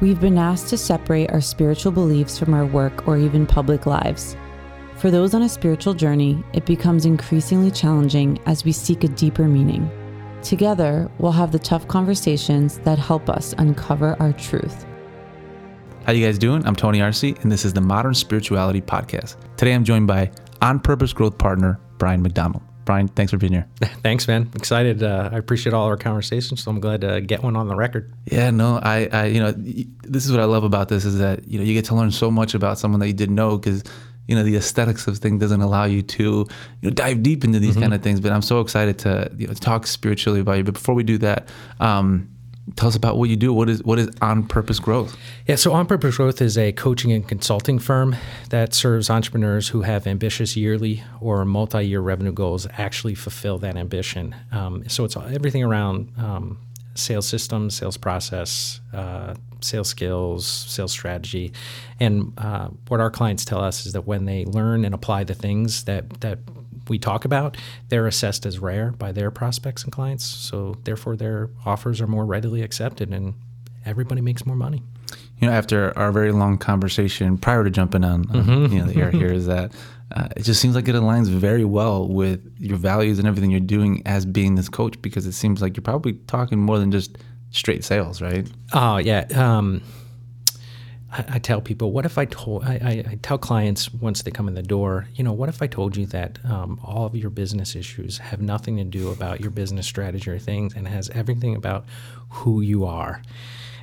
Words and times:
We've 0.00 0.20
been 0.20 0.38
asked 0.38 0.68
to 0.68 0.78
separate 0.78 1.30
our 1.32 1.40
spiritual 1.40 1.90
beliefs 1.90 2.38
from 2.38 2.54
our 2.54 2.64
work 2.64 3.08
or 3.08 3.16
even 3.16 3.46
public 3.46 3.84
lives. 3.84 4.36
For 4.94 5.10
those 5.10 5.34
on 5.34 5.42
a 5.42 5.48
spiritual 5.48 5.92
journey, 5.92 6.44
it 6.52 6.64
becomes 6.64 7.04
increasingly 7.04 7.72
challenging 7.72 8.38
as 8.46 8.64
we 8.64 8.70
seek 8.70 9.02
a 9.02 9.08
deeper 9.08 9.48
meaning. 9.48 9.90
Together, 10.40 11.10
we'll 11.18 11.32
have 11.32 11.50
the 11.50 11.58
tough 11.58 11.88
conversations 11.88 12.78
that 12.80 12.96
help 12.96 13.28
us 13.28 13.54
uncover 13.58 14.16
our 14.20 14.32
truth. 14.34 14.86
How 16.04 16.12
you 16.12 16.24
guys 16.24 16.38
doing? 16.38 16.64
I'm 16.64 16.76
Tony 16.76 17.02
Arce, 17.02 17.24
and 17.24 17.50
this 17.50 17.64
is 17.64 17.72
the 17.72 17.80
Modern 17.80 18.14
Spirituality 18.14 18.80
Podcast. 18.80 19.34
Today 19.56 19.74
I'm 19.74 19.82
joined 19.82 20.06
by 20.06 20.30
On 20.62 20.78
Purpose 20.78 21.12
Growth 21.12 21.38
partner 21.38 21.80
Brian 21.98 22.22
McDonald. 22.22 22.62
Brian, 22.88 23.06
thanks 23.06 23.30
for 23.30 23.36
being 23.36 23.52
here. 23.52 23.66
Thanks, 24.02 24.26
man. 24.26 24.50
Excited. 24.54 25.02
Uh, 25.02 25.28
I 25.30 25.36
appreciate 25.36 25.74
all 25.74 25.84
our 25.88 25.98
conversations, 25.98 26.62
so 26.62 26.70
I'm 26.70 26.80
glad 26.80 27.02
to 27.02 27.20
get 27.20 27.42
one 27.42 27.54
on 27.54 27.68
the 27.68 27.76
record. 27.76 28.10
Yeah, 28.24 28.48
no, 28.48 28.78
I, 28.82 29.10
I, 29.12 29.26
you 29.26 29.40
know, 29.40 29.52
this 29.54 30.24
is 30.24 30.32
what 30.32 30.40
I 30.40 30.46
love 30.46 30.64
about 30.64 30.88
this 30.88 31.04
is 31.04 31.18
that 31.18 31.46
you 31.46 31.58
know 31.58 31.66
you 31.66 31.74
get 31.74 31.84
to 31.84 31.94
learn 31.94 32.10
so 32.10 32.30
much 32.30 32.54
about 32.54 32.78
someone 32.78 32.98
that 33.00 33.06
you 33.06 33.12
didn't 33.12 33.34
know 33.34 33.58
because 33.58 33.84
you 34.26 34.34
know 34.34 34.42
the 34.42 34.56
aesthetics 34.56 35.06
of 35.06 35.18
things 35.18 35.38
doesn't 35.38 35.60
allow 35.60 35.84
you 35.84 36.00
to 36.00 36.22
you 36.22 36.46
know 36.80 36.88
dive 36.88 37.22
deep 37.22 37.44
into 37.44 37.58
these 37.58 37.72
mm-hmm. 37.72 37.82
kind 37.82 37.92
of 37.92 38.00
things. 38.00 38.20
But 38.20 38.32
I'm 38.32 38.40
so 38.40 38.62
excited 38.62 38.98
to 39.00 39.30
you 39.36 39.48
know 39.48 39.52
talk 39.52 39.86
spiritually 39.86 40.40
about 40.40 40.56
you. 40.56 40.64
But 40.64 40.72
before 40.72 40.94
we 40.94 41.02
do 41.02 41.18
that. 41.18 41.50
Um, 41.80 42.30
tell 42.76 42.88
us 42.88 42.96
about 42.96 43.18
what 43.18 43.28
you 43.28 43.36
do. 43.36 43.52
What 43.52 43.68
is 43.68 43.82
what 43.82 43.98
is 43.98 44.10
On 44.22 44.46
Purpose 44.46 44.78
Growth? 44.78 45.16
Yeah, 45.46 45.56
so 45.56 45.72
On 45.72 45.86
Purpose 45.86 46.16
Growth 46.16 46.40
is 46.40 46.56
a 46.58 46.72
coaching 46.72 47.12
and 47.12 47.26
consulting 47.26 47.78
firm 47.78 48.16
that 48.50 48.74
serves 48.74 49.10
entrepreneurs 49.10 49.68
who 49.68 49.82
have 49.82 50.06
ambitious 50.06 50.56
yearly 50.56 51.02
or 51.20 51.44
multi-year 51.44 52.00
revenue 52.00 52.32
goals 52.32 52.66
actually 52.72 53.14
fulfill 53.14 53.58
that 53.58 53.76
ambition. 53.76 54.34
Um, 54.52 54.88
so 54.88 55.04
it's 55.04 55.16
everything 55.16 55.64
around 55.64 56.12
um, 56.18 56.58
sales 56.94 57.26
systems, 57.26 57.74
sales 57.74 57.96
process, 57.96 58.80
uh, 58.92 59.34
sales 59.60 59.88
skills, 59.88 60.46
sales 60.46 60.92
strategy, 60.92 61.52
and 62.00 62.32
uh, 62.38 62.68
what 62.88 63.00
our 63.00 63.10
clients 63.10 63.44
tell 63.44 63.60
us 63.60 63.86
is 63.86 63.92
that 63.92 64.02
when 64.02 64.24
they 64.24 64.44
learn 64.44 64.84
and 64.84 64.94
apply 64.94 65.24
the 65.24 65.34
things 65.34 65.84
that 65.84 66.20
that 66.20 66.38
we 66.88 66.98
talk 66.98 67.24
about, 67.24 67.56
they're 67.88 68.06
assessed 68.06 68.46
as 68.46 68.58
rare 68.58 68.92
by 68.92 69.12
their 69.12 69.30
prospects 69.30 69.84
and 69.84 69.92
clients. 69.92 70.24
So 70.24 70.76
therefore, 70.84 71.16
their 71.16 71.50
offers 71.64 72.00
are 72.00 72.06
more 72.06 72.24
readily 72.24 72.62
accepted, 72.62 73.12
and 73.12 73.34
everybody 73.84 74.20
makes 74.20 74.46
more 74.46 74.56
money. 74.56 74.82
You 75.40 75.48
know, 75.48 75.54
after 75.54 75.96
our 75.96 76.12
very 76.12 76.32
long 76.32 76.58
conversation 76.58 77.38
prior 77.38 77.64
to 77.64 77.70
jumping 77.70 78.04
on, 78.04 78.24
mm-hmm. 78.24 78.72
you 78.72 78.80
know, 78.80 78.86
the 78.86 79.00
air 79.00 79.10
here 79.10 79.32
is 79.32 79.46
that 79.46 79.72
uh, 80.14 80.28
it 80.36 80.42
just 80.42 80.60
seems 80.60 80.74
like 80.74 80.88
it 80.88 80.94
aligns 80.94 81.28
very 81.28 81.64
well 81.64 82.08
with 82.08 82.52
your 82.58 82.78
values 82.78 83.18
and 83.18 83.28
everything 83.28 83.50
you're 83.50 83.60
doing 83.60 84.02
as 84.06 84.24
being 84.24 84.54
this 84.54 84.68
coach 84.68 85.00
because 85.02 85.26
it 85.26 85.32
seems 85.32 85.60
like 85.60 85.76
you're 85.76 85.82
probably 85.82 86.14
talking 86.26 86.58
more 86.58 86.78
than 86.78 86.90
just 86.90 87.18
straight 87.50 87.84
sales, 87.84 88.20
right? 88.22 88.50
Oh 88.72 88.96
yeah. 88.96 89.26
Um, 89.34 89.82
I, 91.10 91.24
I, 91.28 91.38
tell 91.38 91.60
people, 91.60 91.92
what 91.92 92.04
if 92.04 92.18
I 92.18 92.26
told, 92.26 92.64
I, 92.64 92.74
I, 92.74 93.10
I, 93.12 93.18
tell 93.22 93.38
clients 93.38 93.92
once 93.92 94.22
they 94.22 94.30
come 94.30 94.46
in 94.46 94.54
the 94.54 94.62
door, 94.62 95.06
you 95.14 95.24
know, 95.24 95.32
what 95.32 95.48
if 95.48 95.62
I 95.62 95.66
told 95.66 95.96
you 95.96 96.06
that 96.06 96.38
um, 96.44 96.78
all 96.82 97.06
of 97.06 97.16
your 97.16 97.30
business 97.30 97.74
issues 97.74 98.18
have 98.18 98.42
nothing 98.42 98.76
to 98.76 98.84
do 98.84 99.10
about 99.10 99.40
your 99.40 99.50
business 99.50 99.86
strategy 99.86 100.30
or 100.30 100.38
things 100.38 100.74
and 100.74 100.86
has 100.86 101.08
everything 101.10 101.56
about 101.56 101.86
who 102.28 102.60
you 102.60 102.84
are? 102.84 103.22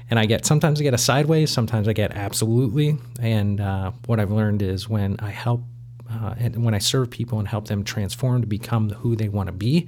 And 0.10 0.20
I 0.20 0.28
get, 0.28 0.46
sometimes 0.46 0.80
I 0.80 0.84
get 0.84 0.94
a 0.94 1.00
sideways, 1.00 1.50
sometimes 1.50 1.88
I 1.88 1.94
get 1.94 2.12
absolutely. 2.12 2.98
And 3.20 3.60
uh, 3.60 3.92
what 4.06 4.20
I've 4.20 4.32
learned 4.32 4.62
is 4.62 4.88
when 4.88 5.16
I 5.20 5.32
help, 5.32 5.64
uh, 6.12 6.36
and 6.38 6.64
when 6.64 6.76
I 6.76 6.80
serve 6.80 7.10
people 7.10 7.40
and 7.40 7.48
help 7.48 7.68
them 7.68 7.84
transform 7.84 8.42
to 8.42 8.48
become 8.48 8.92
who 8.92 9.16
they 9.16 9.30
want 9.30 9.48
to 9.48 9.54
be, 9.54 9.88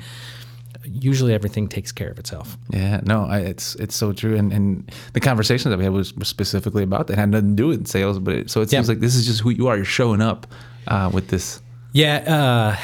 usually 0.88 1.34
everything 1.34 1.68
takes 1.68 1.92
care 1.92 2.10
of 2.10 2.20
itself. 2.20 2.58
Yeah, 2.70 3.02
no, 3.04 3.26
I, 3.26 3.40
it's 3.40 3.76
it's 3.76 3.96
so 3.96 4.14
true. 4.14 4.36
And 4.36 4.52
and 4.54 4.92
the 5.14 5.20
conversations 5.20 5.72
that 5.72 5.78
we 5.78 5.84
had 5.84 5.94
was 5.94 6.14
specifically 6.24 6.84
about 6.84 7.08
that 7.08 7.14
it 7.14 7.20
had 7.20 7.30
nothing 7.30 7.50
to 7.50 7.56
do 7.56 7.68
with 7.68 7.88
sales, 7.88 8.20
but 8.20 8.36
it, 8.36 8.50
so 8.50 8.62
it 8.62 8.70
seems 8.70 8.88
yeah. 8.88 8.94
like 8.94 9.00
this 9.00 9.16
is 9.16 9.26
just 9.26 9.42
who 9.42 9.50
you 9.50 9.68
are. 9.68 9.76
You're 9.76 9.86
showing 9.86 10.22
up 10.22 10.48
uh, 10.88 11.10
with 11.14 11.30
this. 11.30 11.62
Yeah, 11.94 12.18
uh, 12.18 12.78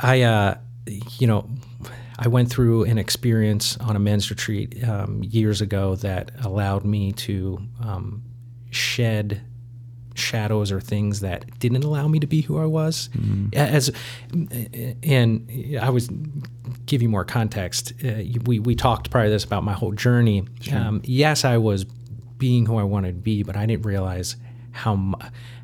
I 0.00 0.22
uh, 0.22 0.58
you 0.86 1.26
know. 1.26 1.48
I 2.20 2.26
went 2.26 2.50
through 2.50 2.82
an 2.82 2.98
experience 2.98 3.76
on 3.76 3.94
a 3.94 4.00
men's 4.00 4.28
retreat 4.28 4.82
um, 4.82 5.22
years 5.22 5.60
ago 5.60 5.94
that 5.96 6.32
allowed 6.44 6.84
me 6.84 7.12
to 7.12 7.60
um, 7.80 8.24
shed 8.70 9.40
shadows 10.18 10.72
or 10.72 10.80
things 10.80 11.20
that 11.20 11.58
didn't 11.58 11.84
allow 11.84 12.08
me 12.08 12.18
to 12.20 12.26
be 12.26 12.42
who 12.42 12.58
I 12.58 12.66
was. 12.66 13.08
Mm-hmm. 13.16 13.56
As 13.56 13.90
and 15.02 15.78
I 15.80 15.90
was 15.90 16.08
give 16.86 17.02
you 17.02 17.08
more 17.08 17.24
context. 17.24 17.92
Uh, 18.04 18.22
we 18.44 18.58
we 18.58 18.74
talked 18.74 19.10
prior 19.10 19.24
to 19.24 19.30
this 19.30 19.44
about 19.44 19.64
my 19.64 19.72
whole 19.72 19.92
journey. 19.92 20.44
Sure. 20.60 20.78
Um, 20.78 21.00
yes, 21.04 21.44
I 21.44 21.58
was 21.58 21.84
being 21.84 22.66
who 22.66 22.76
I 22.76 22.84
wanted 22.84 23.12
to 23.12 23.20
be, 23.20 23.42
but 23.42 23.56
I 23.56 23.66
didn't 23.66 23.86
realize 23.86 24.36
how 24.72 25.14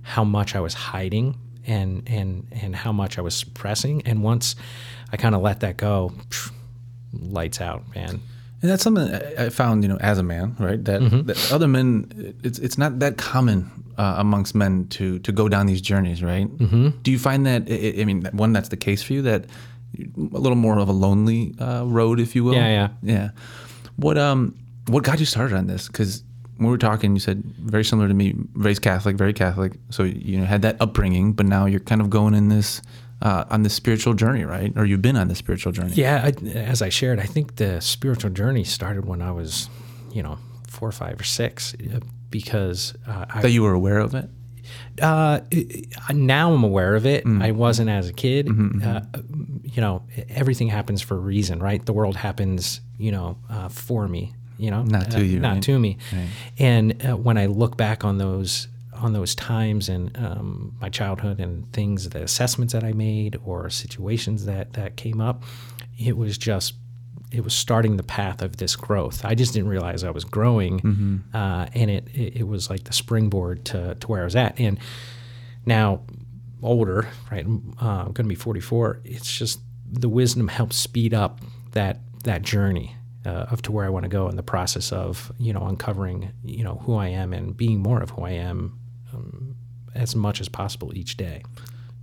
how 0.03 0.25
much 0.25 0.54
I 0.54 0.60
was 0.60 0.75
hiding 0.75 1.37
and 1.66 2.03
and 2.06 2.47
and 2.50 2.76
how 2.76 2.93
much 2.93 3.19
I 3.19 3.22
was 3.22 3.34
suppressing. 3.34 4.03
And 4.06 4.22
once 4.22 4.56
I 5.12 5.16
kind 5.16 5.34
of 5.34 5.43
let 5.43 5.60
that 5.60 5.76
go, 5.76 6.12
phew, 6.31 6.53
lights 7.12 7.60
out, 7.60 7.94
man. 7.94 8.20
And 8.62 8.70
that's 8.70 8.82
something 8.82 9.14
I 9.38 9.50
found, 9.50 9.82
you 9.82 9.88
know, 9.88 9.98
as 9.98 10.19
a 10.19 10.22
man, 10.22 10.56
right? 10.59 10.82
That, 10.82 11.03
mm-hmm. 11.03 11.26
that 11.26 11.53
other 11.53 11.69
men, 11.69 12.34
it's 12.43 12.59
it's 12.59 12.78
not 12.78 12.98
that 13.00 13.19
common 13.19 13.70
uh, 13.99 14.15
amongst 14.19 14.55
men 14.55 14.87
to 14.88 15.19
to 15.21 15.32
go 15.32 15.49
down 15.49 15.66
these 15.66 15.81
journeys, 15.81 16.22
right? 16.22 16.47
Mm-hmm. 16.47 16.88
Do 17.03 17.10
you 17.10 17.19
find 17.19 17.47
that? 17.47 17.62
I 17.71 18.05
mean, 18.05 18.25
one 18.32 18.53
that's 18.53 18.69
the 18.69 18.77
case 18.77 19.03
for 19.03 19.12
you 19.12 19.22
that 19.22 19.47
a 19.99 20.38
little 20.38 20.56
more 20.56 20.78
of 20.78 20.88
a 20.88 20.93
lonely 20.93 21.55
uh, 21.59 21.84
road, 21.87 22.21
if 22.21 22.34
you 22.34 22.44
will. 22.44 22.55
Yeah, 22.55 22.69
yeah, 22.69 22.88
yeah. 23.03 23.31
What 23.97 24.19
um 24.19 24.56
what 24.87 25.05
got 25.05 25.21
you 25.21 25.27
started 25.27 25.56
on 25.56 25.66
this? 25.66 25.87
Because 25.87 26.25
when 26.56 26.66
we 26.66 26.72
were 26.72 26.78
talking, 26.78 27.15
you 27.15 27.21
said 27.21 27.43
very 27.44 27.84
similar 27.84 28.09
to 28.09 28.15
me, 28.15 28.34
raised 28.55 28.82
Catholic, 28.82 29.16
very 29.16 29.32
Catholic. 29.32 29.72
So 29.91 30.03
you 30.03 30.38
know 30.38 30.44
had 30.44 30.62
that 30.62 30.76
upbringing, 30.81 31.32
but 31.32 31.47
now 31.47 31.66
you're 31.66 31.81
kind 31.81 32.00
of 32.00 32.11
going 32.11 32.34
in 32.34 32.49
this. 32.49 32.82
Uh, 33.22 33.44
on 33.49 33.62
this 33.62 33.72
spiritual 33.72 34.12
journey, 34.12 34.44
right? 34.44 34.71
Or 34.76 34.84
you've 34.84 35.00
been 35.00 35.16
on 35.16 35.28
the 35.28 35.34
spiritual 35.34 35.72
journey? 35.72 35.93
Yeah, 35.94 36.28
I, 36.28 36.47
as 36.59 36.82
I 36.82 36.91
shared, 36.91 37.19
I 37.21 37.25
think 37.25 37.56
the 37.56 37.81
spiritual 37.81 38.28
journey 38.31 38.65
started 38.65 39.06
when 39.06 39.22
I 39.22 39.31
was, 39.31 39.71
you 40.12 40.22
know, 40.22 40.37
four 40.69 40.88
or 40.88 40.93
five 40.93 41.19
or 41.21 41.25
six, 41.25 41.75
because 42.34 42.94
uh, 43.06 43.26
that 43.26 43.44
I, 43.44 43.46
you 43.46 43.62
were 43.62 43.74
aware 43.74 43.98
of 43.98 44.12
it. 44.12 44.28
Uh, 45.00 45.38
now 46.12 46.52
I'm 46.52 46.64
aware 46.64 46.96
of 46.96 47.06
it. 47.06 47.24
Mm. 47.24 47.40
I 47.40 47.52
wasn't 47.52 47.90
as 47.90 48.08
a 48.08 48.12
kid. 48.12 48.48
Mm-hmm, 48.48 48.80
mm-hmm. 48.80 48.88
Uh, 48.88 49.62
you 49.62 49.80
know, 49.80 50.02
everything 50.28 50.66
happens 50.66 51.00
for 51.00 51.14
a 51.14 51.20
reason, 51.20 51.60
right? 51.60 51.86
The 51.86 51.92
world 51.92 52.16
happens, 52.16 52.80
you 52.98 53.12
know, 53.12 53.38
uh, 53.48 53.68
for 53.68 54.08
me. 54.08 54.34
You 54.58 54.72
know, 54.72 54.82
not 54.82 55.12
to 55.12 55.18
uh, 55.18 55.20
you, 55.20 55.38
not 55.38 55.54
right? 55.54 55.62
to 55.62 55.78
me. 55.78 55.98
Right. 56.12 56.28
And 56.58 57.06
uh, 57.06 57.16
when 57.16 57.38
I 57.38 57.46
look 57.46 57.76
back 57.76 58.04
on 58.04 58.18
those 58.18 58.66
on 58.94 59.12
those 59.12 59.36
times 59.36 59.88
and 59.88 60.16
um, 60.16 60.74
my 60.80 60.88
childhood 60.88 61.38
and 61.38 61.72
things, 61.72 62.08
the 62.08 62.22
assessments 62.22 62.72
that 62.72 62.82
I 62.82 62.92
made 62.92 63.38
or 63.44 63.70
situations 63.70 64.44
that 64.46 64.72
that 64.72 64.96
came 64.96 65.20
up, 65.20 65.44
it 65.96 66.16
was 66.16 66.36
just 66.36 66.74
it 67.30 67.42
was 67.42 67.54
starting 67.54 67.97
the 67.97 68.02
path 68.02 68.42
of 68.42 68.58
this 68.58 68.76
growth. 68.76 69.25
I 69.25 69.34
just 69.34 69.52
didn't 69.54 69.69
realize 69.69 70.04
I 70.04 70.10
was 70.10 70.25
growing, 70.25 70.80
mm-hmm. 70.80 71.36
uh, 71.36 71.66
and 71.75 71.91
it, 71.91 72.08
it, 72.14 72.36
it 72.36 72.48
was 72.48 72.70
like 72.70 72.84
the 72.84 72.92
springboard 72.92 73.64
to 73.66 73.97
to 73.97 74.06
where 74.06 74.22
I 74.22 74.25
was 74.25 74.36
at. 74.36 74.58
And 74.58 74.78
now, 75.66 76.02
older, 76.62 77.08
right? 77.30 77.44
Uh, 77.47 77.86
I'm 77.86 78.12
going 78.12 78.25
to 78.25 78.25
be 78.25 78.34
44. 78.34 79.00
It's 79.04 79.36
just 79.36 79.60
the 79.91 80.08
wisdom 80.08 80.48
helps 80.48 80.76
speed 80.76 81.14
up 81.14 81.41
that 81.72 82.00
that 82.25 82.42
journey 82.42 82.97
uh, 83.26 83.46
of 83.50 83.62
to 83.62 83.72
where 83.72 83.84
I 83.84 83.88
want 83.88 84.04
to 84.04 84.08
go 84.08 84.28
in 84.28 84.36
the 84.36 84.42
process 84.42 84.92
of 84.92 85.32
you 85.38 85.52
know 85.52 85.66
uncovering 85.66 86.32
you 86.44 86.64
know 86.64 86.76
who 86.84 86.94
I 86.94 87.08
am 87.08 87.32
and 87.32 87.56
being 87.56 87.81
more 87.81 88.00
of 88.00 88.10
who 88.10 88.22
I 88.22 88.31
am 88.31 88.78
um, 89.12 89.56
as 89.94 90.14
much 90.14 90.41
as 90.41 90.48
possible 90.48 90.96
each 90.96 91.16
day. 91.16 91.42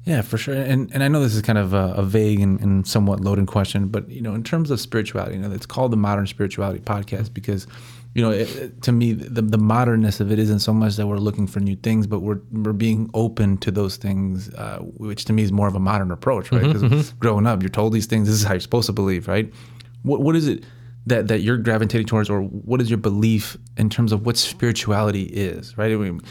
Yeah, 0.03 0.21
for 0.21 0.37
sure. 0.37 0.55
And 0.55 0.91
and 0.93 1.03
I 1.03 1.07
know 1.07 1.21
this 1.21 1.35
is 1.35 1.41
kind 1.41 1.59
of 1.59 1.73
a, 1.73 1.93
a 1.97 2.03
vague 2.03 2.39
and, 2.39 2.59
and, 2.59 2.87
somewhat 2.87 3.19
loaded 3.19 3.45
question, 3.47 3.87
but 3.87 4.09
you 4.09 4.21
know, 4.21 4.33
in 4.33 4.43
terms 4.43 4.71
of 4.71 4.79
spirituality, 4.79 5.35
you 5.35 5.41
know, 5.41 5.51
it's 5.51 5.67
called 5.67 5.91
the 5.91 5.97
Modern 5.97 6.25
Spirituality 6.25 6.79
Podcast 6.79 7.35
because, 7.35 7.67
you 8.15 8.23
know, 8.23 8.31
it, 8.31 8.81
to 8.81 8.91
me, 8.91 9.13
the 9.13 9.43
the 9.43 9.59
modernness 9.59 10.19
of 10.19 10.31
it 10.31 10.39
isn't 10.39 10.59
so 10.59 10.73
much 10.73 10.95
that 10.95 11.05
we're 11.05 11.17
looking 11.17 11.45
for 11.45 11.59
new 11.59 11.75
things, 11.75 12.07
but 12.07 12.21
we're 12.21 12.39
we're 12.51 12.73
being 12.73 13.11
open 13.13 13.57
to 13.59 13.69
those 13.69 13.97
things, 13.97 14.51
uh, 14.55 14.79
which 14.79 15.25
to 15.25 15.33
me 15.33 15.43
is 15.43 15.51
more 15.51 15.67
of 15.67 15.75
a 15.75 15.79
modern 15.79 16.09
approach, 16.09 16.51
right? 16.51 16.63
Because 16.63 16.81
mm-hmm, 16.81 16.95
mm-hmm. 16.95 17.19
growing 17.19 17.45
up, 17.45 17.61
you're 17.61 17.69
told 17.69 17.93
these 17.93 18.07
things. 18.07 18.27
This 18.27 18.37
is 18.37 18.43
how 18.43 18.53
you're 18.53 18.59
supposed 18.59 18.87
to 18.87 18.93
believe, 18.93 19.27
right? 19.27 19.53
What 20.01 20.21
what 20.21 20.35
is 20.35 20.47
it? 20.47 20.63
That, 21.07 21.29
that 21.29 21.39
you're 21.39 21.57
gravitating 21.57 22.05
towards, 22.05 22.29
or 22.29 22.41
what 22.41 22.79
is 22.79 22.87
your 22.87 22.99
belief 22.99 23.57
in 23.75 23.89
terms 23.89 24.11
of 24.11 24.23
what 24.23 24.37
spirituality 24.37 25.23
is, 25.23 25.75
right? 25.75 25.91
I 25.91 25.95
mean, 25.95 26.21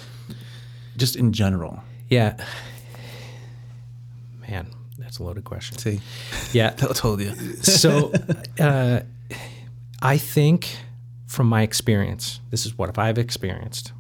just 0.96 1.16
in 1.16 1.32
general. 1.32 1.82
Yeah, 2.08 2.36
Man, 4.50 4.66
that's 4.98 5.18
a 5.18 5.22
loaded 5.22 5.44
question. 5.44 5.78
See, 5.78 6.00
yeah, 6.52 6.74
I 6.82 6.92
told 6.92 7.20
you. 7.20 7.30
so, 7.62 8.12
uh, 8.58 9.00
I 10.02 10.18
think 10.18 10.76
from 11.26 11.48
my 11.48 11.62
experience, 11.62 12.40
this 12.50 12.66
is 12.66 12.76
what 12.76 12.98
I've 12.98 13.18
experienced, 13.18 13.92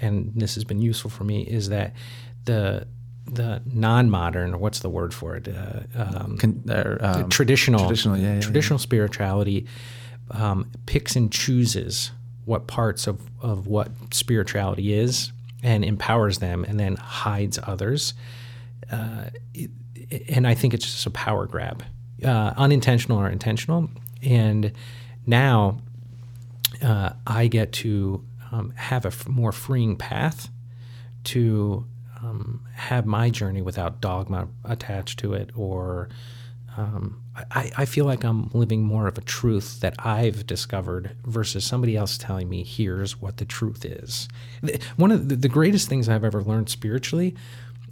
and 0.00 0.32
this 0.34 0.54
has 0.54 0.64
been 0.64 0.80
useful 0.80 1.10
for 1.10 1.24
me, 1.24 1.42
is 1.42 1.68
that 1.68 1.94
the 2.44 2.86
the 3.24 3.62
non-modern, 3.64 4.54
or 4.54 4.58
what's 4.58 4.80
the 4.80 4.90
word 4.90 5.14
for 5.14 5.36
it? 5.36 5.48
Uh, 5.48 5.80
um, 5.94 6.36
Con, 6.38 6.98
um, 7.00 7.28
traditional, 7.28 7.78
traditional, 7.80 8.16
yeah, 8.16 8.34
yeah, 8.34 8.40
traditional 8.40 8.78
yeah. 8.78 8.82
spirituality 8.82 9.66
um, 10.32 10.70
picks 10.86 11.14
and 11.14 11.30
chooses 11.30 12.10
what 12.44 12.66
parts 12.66 13.06
of, 13.06 13.20
of 13.40 13.66
what 13.66 13.90
spirituality 14.10 14.92
is 14.92 15.32
and 15.62 15.84
empowers 15.84 16.38
them 16.38 16.64
and 16.64 16.80
then 16.80 16.96
hides 16.96 17.58
others. 17.62 18.14
Uh, 18.90 19.26
it, 19.54 19.70
and 20.28 20.46
I 20.46 20.54
think 20.54 20.74
it's 20.74 20.84
just 20.84 21.06
a 21.06 21.10
power 21.10 21.46
grab, 21.46 21.84
uh, 22.24 22.54
unintentional 22.56 23.18
or 23.18 23.28
intentional. 23.28 23.88
And 24.22 24.72
now 25.26 25.78
uh, 26.82 27.10
I 27.26 27.46
get 27.46 27.72
to 27.72 28.24
um, 28.50 28.72
have 28.76 29.04
a 29.04 29.08
f- 29.08 29.28
more 29.28 29.52
freeing 29.52 29.96
path 29.96 30.50
to 31.24 31.86
um, 32.22 32.64
have 32.74 33.06
my 33.06 33.30
journey 33.30 33.62
without 33.62 34.00
dogma 34.00 34.48
attached 34.64 35.18
to 35.20 35.34
it 35.34 35.50
or 35.54 36.08
um, 36.76 37.22
I, 37.50 37.70
I, 37.76 37.84
feel 37.84 38.06
like 38.06 38.24
I'm 38.24 38.48
living 38.54 38.82
more 38.82 39.06
of 39.06 39.18
a 39.18 39.20
truth 39.20 39.80
that 39.80 39.94
I've 39.98 40.46
discovered 40.46 41.14
versus 41.26 41.64
somebody 41.64 41.96
else 41.96 42.16
telling 42.16 42.48
me, 42.48 42.64
here's 42.64 43.20
what 43.20 43.36
the 43.36 43.44
truth 43.44 43.84
is. 43.84 44.26
One 44.96 45.10
of 45.10 45.28
the, 45.28 45.36
the 45.36 45.50
greatest 45.50 45.88
things 45.88 46.08
I've 46.08 46.24
ever 46.24 46.42
learned 46.42 46.70
spiritually 46.70 47.34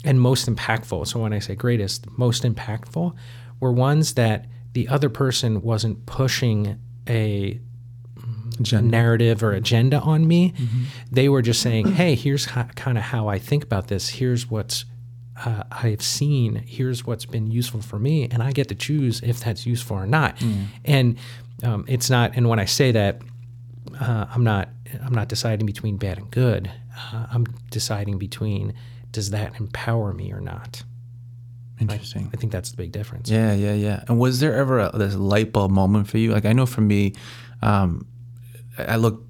and 0.04 0.20
most 0.20 0.48
impactful, 0.48 1.06
so 1.06 1.20
when 1.20 1.32
I 1.32 1.38
say 1.38 1.54
greatest, 1.54 2.10
most 2.16 2.42
impactful, 2.42 3.14
were 3.60 3.72
ones 3.72 4.14
that 4.14 4.46
the 4.72 4.88
other 4.88 5.08
person 5.08 5.62
wasn't 5.62 6.06
pushing 6.06 6.78
a 7.08 7.60
agenda. 8.58 8.88
narrative 8.88 9.42
or 9.42 9.52
agenda 9.52 10.00
on 10.00 10.26
me. 10.26 10.52
Mm-hmm. 10.52 10.82
They 11.10 11.28
were 11.28 11.42
just 11.42 11.60
saying, 11.60 11.92
hey, 11.92 12.14
here's 12.14 12.46
kind 12.46 12.98
of 12.98 13.04
how 13.04 13.28
I 13.28 13.38
think 13.38 13.64
about 13.64 13.88
this. 13.88 14.08
Here's 14.08 14.48
what's 14.50 14.84
uh, 15.44 15.62
I've 15.72 16.02
seen, 16.02 16.56
here's 16.66 17.06
what's 17.06 17.24
been 17.24 17.50
useful 17.50 17.80
for 17.80 17.98
me, 17.98 18.28
and 18.30 18.42
I 18.42 18.52
get 18.52 18.68
to 18.68 18.74
choose 18.74 19.22
if 19.22 19.40
that's 19.40 19.64
useful 19.64 19.96
or 19.96 20.06
not. 20.06 20.36
Mm. 20.36 20.64
And 20.84 21.18
um, 21.62 21.84
it's 21.88 22.10
not. 22.10 22.32
And 22.34 22.48
when 22.48 22.58
I 22.58 22.66
say 22.66 22.92
that, 22.92 23.22
uh, 23.98 24.26
I'm 24.30 24.44
not. 24.44 24.68
I'm 25.04 25.14
not 25.14 25.28
deciding 25.28 25.66
between 25.66 25.98
bad 25.98 26.18
and 26.18 26.30
good. 26.32 26.70
Uh, 26.98 27.26
I'm 27.30 27.46
deciding 27.70 28.18
between 28.18 28.74
does 29.12 29.30
that 29.30 29.58
empower 29.58 30.12
me 30.12 30.32
or 30.32 30.40
not. 30.40 30.82
Interesting. 31.80 32.24
I, 32.26 32.36
I, 32.36 32.36
think 32.36 32.52
that's 32.52 32.70
the 32.70 32.76
big 32.76 32.92
difference. 32.92 33.30
Yeah, 33.30 33.54
yeah, 33.54 33.72
yeah. 33.72 34.04
And 34.06 34.18
was 34.18 34.40
there 34.40 34.54
ever 34.54 34.80
a, 34.80 34.90
this 34.94 35.14
light 35.14 35.52
bulb 35.52 35.70
moment 35.70 36.08
for 36.08 36.18
you? 36.18 36.32
Like 36.32 36.44
I 36.44 36.52
know 36.52 36.66
for 36.66 36.82
me, 36.82 37.14
um, 37.62 38.06
I 38.78 38.96
look 38.96 39.24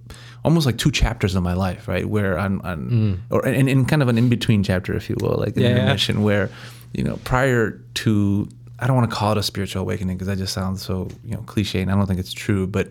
almost 0.44 0.66
like 0.66 0.78
two 0.78 0.90
chapters 0.90 1.34
of 1.34 1.42
my 1.42 1.54
life, 1.54 1.86
right? 1.86 2.06
Where 2.06 2.38
I'm, 2.38 2.60
I'm 2.64 2.90
mm. 2.90 3.18
or 3.30 3.46
in, 3.46 3.68
in 3.68 3.84
kind 3.84 4.02
of 4.02 4.08
an 4.08 4.18
in 4.18 4.28
between 4.28 4.62
chapter, 4.62 4.94
if 4.94 5.08
you 5.08 5.16
will, 5.20 5.36
like 5.38 5.56
an 5.56 5.62
yeah, 5.62 5.68
intermission, 5.70 6.22
where 6.22 6.50
you 6.92 7.04
know 7.04 7.18
prior 7.24 7.80
to 7.94 8.48
I 8.80 8.86
don't 8.86 8.96
want 8.96 9.10
to 9.10 9.16
call 9.16 9.32
it 9.32 9.38
a 9.38 9.42
spiritual 9.42 9.82
awakening 9.82 10.16
because 10.16 10.26
that 10.26 10.38
just 10.38 10.52
sounds 10.52 10.82
so 10.82 11.08
you 11.24 11.34
know 11.34 11.42
cliche, 11.42 11.80
and 11.82 11.90
I 11.90 11.94
don't 11.94 12.06
think 12.06 12.18
it's 12.18 12.32
true, 12.32 12.66
but 12.66 12.88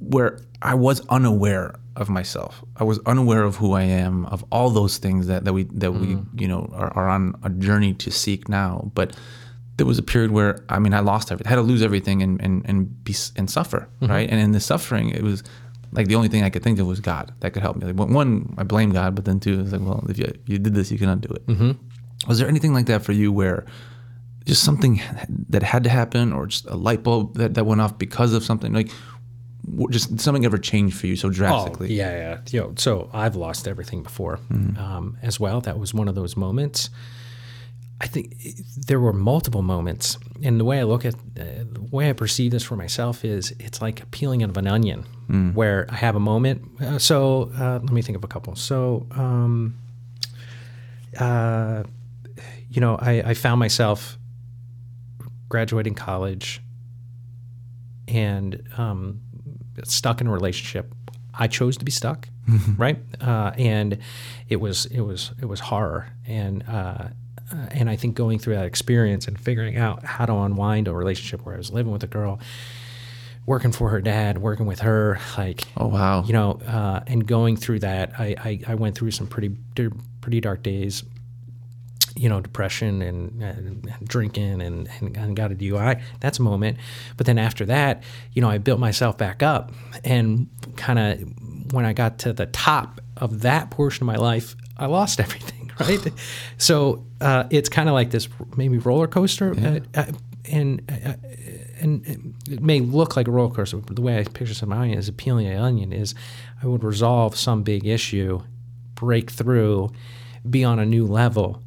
where 0.00 0.40
I 0.60 0.74
was 0.74 1.00
unaware 1.08 1.74
of 1.96 2.08
myself. 2.08 2.64
I 2.76 2.84
was 2.84 2.98
unaware 3.06 3.42
of 3.42 3.56
who 3.56 3.72
I 3.72 3.82
am, 3.82 4.26
of 4.26 4.44
all 4.50 4.70
those 4.70 4.98
things 4.98 5.26
that, 5.26 5.44
that 5.44 5.52
we 5.52 5.64
that 5.64 5.90
mm. 5.90 6.00
we 6.00 6.42
you 6.42 6.48
know 6.48 6.70
are, 6.74 6.92
are, 6.96 7.08
on 7.08 7.34
a 7.42 7.50
journey 7.50 7.94
to 7.94 8.10
seek 8.10 8.48
now. 8.48 8.90
But 8.94 9.16
there 9.76 9.86
was 9.86 9.98
a 9.98 10.02
period 10.02 10.30
where 10.30 10.64
I 10.68 10.78
mean 10.78 10.94
I 10.94 11.00
lost 11.00 11.30
everything, 11.30 11.48
I 11.48 11.50
had 11.50 11.56
to 11.56 11.62
lose 11.62 11.82
everything 11.82 12.22
and 12.22 12.40
and 12.40 12.62
and 12.64 13.04
be 13.04 13.14
and 13.36 13.50
suffer, 13.50 13.88
mm-hmm. 14.00 14.10
right? 14.10 14.28
And 14.30 14.40
in 14.40 14.52
the 14.52 14.60
suffering, 14.60 15.10
it 15.10 15.22
was 15.22 15.42
like 15.92 16.08
the 16.08 16.14
only 16.14 16.28
thing 16.28 16.42
I 16.42 16.50
could 16.50 16.62
think 16.62 16.78
of 16.78 16.86
was 16.86 17.00
God 17.00 17.32
that 17.40 17.52
could 17.52 17.62
help 17.62 17.76
me. 17.76 17.92
Like 17.92 18.08
one, 18.08 18.54
I 18.56 18.62
blame 18.62 18.92
God, 18.92 19.14
but 19.14 19.26
then 19.26 19.40
two, 19.40 19.60
it's 19.60 19.72
like, 19.72 19.82
well, 19.82 20.04
if 20.08 20.18
you, 20.18 20.32
you 20.46 20.58
did 20.58 20.74
this, 20.74 20.90
you 20.90 20.98
can 20.98 21.10
undo 21.10 21.28
it. 21.28 21.46
Mm-hmm. 21.46 21.72
Was 22.28 22.38
there 22.38 22.48
anything 22.48 22.72
like 22.72 22.86
that 22.86 23.02
for 23.02 23.12
you 23.12 23.30
where 23.30 23.66
just 24.46 24.64
something 24.64 25.02
that 25.50 25.62
had 25.62 25.84
to 25.84 25.90
happen, 25.90 26.32
or 26.32 26.46
just 26.46 26.66
a 26.66 26.76
light 26.76 27.02
bulb 27.02 27.36
that, 27.36 27.54
that 27.54 27.64
went 27.64 27.80
off 27.80 27.98
because 27.98 28.32
of 28.32 28.42
something 28.44 28.72
like? 28.72 28.90
Just 29.90 30.18
something 30.20 30.44
ever 30.44 30.58
changed 30.58 30.96
for 30.96 31.06
you 31.06 31.16
so 31.16 31.30
drastically? 31.30 31.88
Oh, 31.88 31.92
yeah, 31.92 32.10
yeah. 32.10 32.38
You 32.50 32.60
know, 32.60 32.74
so 32.76 33.08
I've 33.12 33.36
lost 33.36 33.68
everything 33.68 34.02
before 34.02 34.38
mm-hmm. 34.50 34.76
um, 34.78 35.18
as 35.22 35.38
well. 35.38 35.60
That 35.60 35.78
was 35.78 35.94
one 35.94 36.08
of 36.08 36.14
those 36.14 36.36
moments. 36.36 36.90
I 38.00 38.06
think 38.08 38.34
there 38.88 38.98
were 38.98 39.12
multiple 39.12 39.62
moments, 39.62 40.18
and 40.42 40.58
the 40.58 40.64
way 40.64 40.80
I 40.80 40.82
look 40.82 41.04
at 41.04 41.14
uh, 41.14 41.62
the 41.70 41.86
way 41.92 42.10
I 42.10 42.12
perceive 42.12 42.50
this 42.50 42.64
for 42.64 42.74
myself 42.74 43.24
is 43.24 43.54
it's 43.60 43.80
like 43.80 44.10
peeling 44.10 44.42
out 44.42 44.50
of 44.50 44.56
an 44.56 44.66
onion, 44.66 45.06
mm. 45.30 45.54
where 45.54 45.86
I 45.88 45.94
have 45.94 46.16
a 46.16 46.20
moment. 46.20 46.62
Uh, 46.80 46.98
so 46.98 47.52
uh, 47.56 47.78
let 47.80 47.92
me 47.92 48.02
think 48.02 48.18
of 48.18 48.24
a 48.24 48.26
couple. 48.26 48.56
So, 48.56 49.06
um, 49.12 49.78
uh, 51.16 51.84
you 52.68 52.80
know, 52.80 52.96
I, 52.96 53.22
I, 53.24 53.34
found 53.34 53.60
myself 53.60 54.18
graduating 55.48 55.94
college 55.94 56.60
and 58.08 58.62
um, 58.76 59.20
stuck 59.84 60.20
in 60.20 60.26
a 60.26 60.32
relationship. 60.32 60.94
I 61.34 61.48
chose 61.48 61.76
to 61.78 61.84
be 61.84 61.90
stuck, 61.90 62.28
right? 62.76 62.98
Uh, 63.20 63.52
and 63.56 63.98
it 64.48 64.56
was 64.56 64.86
it 64.86 65.00
was 65.00 65.32
it 65.40 65.46
was 65.46 65.60
horror 65.60 66.08
and 66.26 66.62
uh, 66.68 67.08
uh, 67.52 67.66
and 67.70 67.90
I 67.90 67.96
think 67.96 68.14
going 68.14 68.38
through 68.38 68.54
that 68.54 68.66
experience 68.66 69.28
and 69.28 69.38
figuring 69.38 69.76
out 69.76 70.04
how 70.04 70.26
to 70.26 70.34
unwind 70.34 70.88
a 70.88 70.94
relationship 70.94 71.44
where 71.44 71.54
I 71.54 71.58
was 71.58 71.70
living 71.70 71.92
with 71.92 72.02
a 72.02 72.06
girl, 72.06 72.40
working 73.46 73.72
for 73.72 73.90
her 73.90 74.00
dad, 74.00 74.38
working 74.38 74.66
with 74.66 74.80
her, 74.80 75.18
like 75.36 75.64
oh 75.76 75.88
wow, 75.88 76.24
you 76.24 76.32
know, 76.32 76.60
uh, 76.66 77.00
and 77.06 77.26
going 77.26 77.56
through 77.56 77.80
that, 77.80 78.12
I, 78.18 78.36
I, 78.38 78.60
I 78.68 78.74
went 78.74 78.96
through 78.96 79.10
some 79.10 79.26
pretty 79.26 79.56
pretty 80.20 80.40
dark 80.40 80.62
days, 80.62 81.02
you 82.14 82.28
know, 82.28 82.40
depression 82.40 83.02
and, 83.02 83.42
and 83.42 84.08
drinking 84.08 84.60
and, 84.60 84.88
and, 85.00 85.16
and 85.16 85.36
got 85.36 85.52
a 85.52 85.54
DUI. 85.54 86.02
That's 86.20 86.38
a 86.38 86.42
moment, 86.42 86.78
but 87.16 87.26
then 87.26 87.38
after 87.38 87.64
that, 87.66 88.02
you 88.32 88.42
know, 88.42 88.50
I 88.50 88.58
built 88.58 88.80
myself 88.80 89.16
back 89.16 89.42
up, 89.42 89.72
and 90.04 90.48
kind 90.76 90.98
of 90.98 91.72
when 91.72 91.84
I 91.84 91.92
got 91.92 92.18
to 92.20 92.32
the 92.32 92.46
top 92.46 93.00
of 93.16 93.42
that 93.42 93.70
portion 93.70 94.04
of 94.04 94.06
my 94.06 94.16
life, 94.16 94.56
I 94.76 94.86
lost 94.86 95.20
everything 95.26 95.62
right? 95.80 96.12
so 96.58 97.04
uh, 97.20 97.44
it's 97.50 97.68
kind 97.68 97.88
of 97.88 97.94
like 97.94 98.10
this 98.10 98.28
maybe 98.56 98.78
roller 98.78 99.06
coaster, 99.06 99.54
yeah. 99.54 99.78
uh, 99.94 100.12
and 100.50 100.82
uh, 100.90 101.14
and 101.80 102.34
it 102.48 102.62
may 102.62 102.80
look 102.80 103.16
like 103.16 103.26
a 103.26 103.30
roller 103.30 103.54
coaster, 103.54 103.78
but 103.78 103.96
the 103.96 104.02
way 104.02 104.18
I 104.18 104.24
picture 104.24 104.54
some 104.54 104.72
onion 104.72 104.98
is 104.98 105.08
a 105.08 105.12
peeling 105.12 105.46
an 105.46 105.58
onion 105.58 105.92
is 105.92 106.14
I 106.62 106.66
would 106.66 106.84
resolve 106.84 107.36
some 107.36 107.62
big 107.62 107.86
issue, 107.86 108.40
break 108.94 109.30
through, 109.30 109.92
be 110.48 110.62
on 110.62 110.78
a 110.78 110.86
new 110.86 111.06
level, 111.06 111.62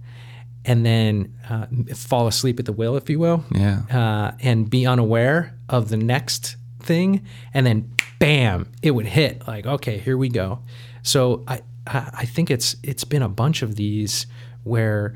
and 0.66 0.86
then 0.86 1.34
uh, 1.50 1.68
fall 1.96 2.28
asleep 2.28 2.60
at 2.60 2.66
the 2.66 2.74
wheel, 2.74 2.96
if 2.96 3.10
you 3.10 3.20
will. 3.20 3.46
Yeah. 3.52 3.84
Uh, 3.92 4.36
and 4.40 4.70
be 4.70 4.86
unaware 4.86 5.58
of 5.70 5.90
the 5.90 5.98
next 5.98 6.58
thing, 6.82 7.26
and 7.54 7.66
then 7.66 7.94
bam, 8.20 8.72
it 8.82 8.92
would 8.92 9.06
hit. 9.06 9.48
Like, 9.48 9.66
okay, 9.66 9.98
here 9.98 10.18
we 10.18 10.30
go. 10.30 10.60
So 11.04 11.44
I 11.48 11.62
I 11.88 12.26
think 12.26 12.50
it's 12.50 12.76
it's 12.84 13.04
been 13.04 13.22
a 13.22 13.30
bunch 13.30 13.62
of 13.62 13.76
these 13.76 14.26
where 14.64 15.14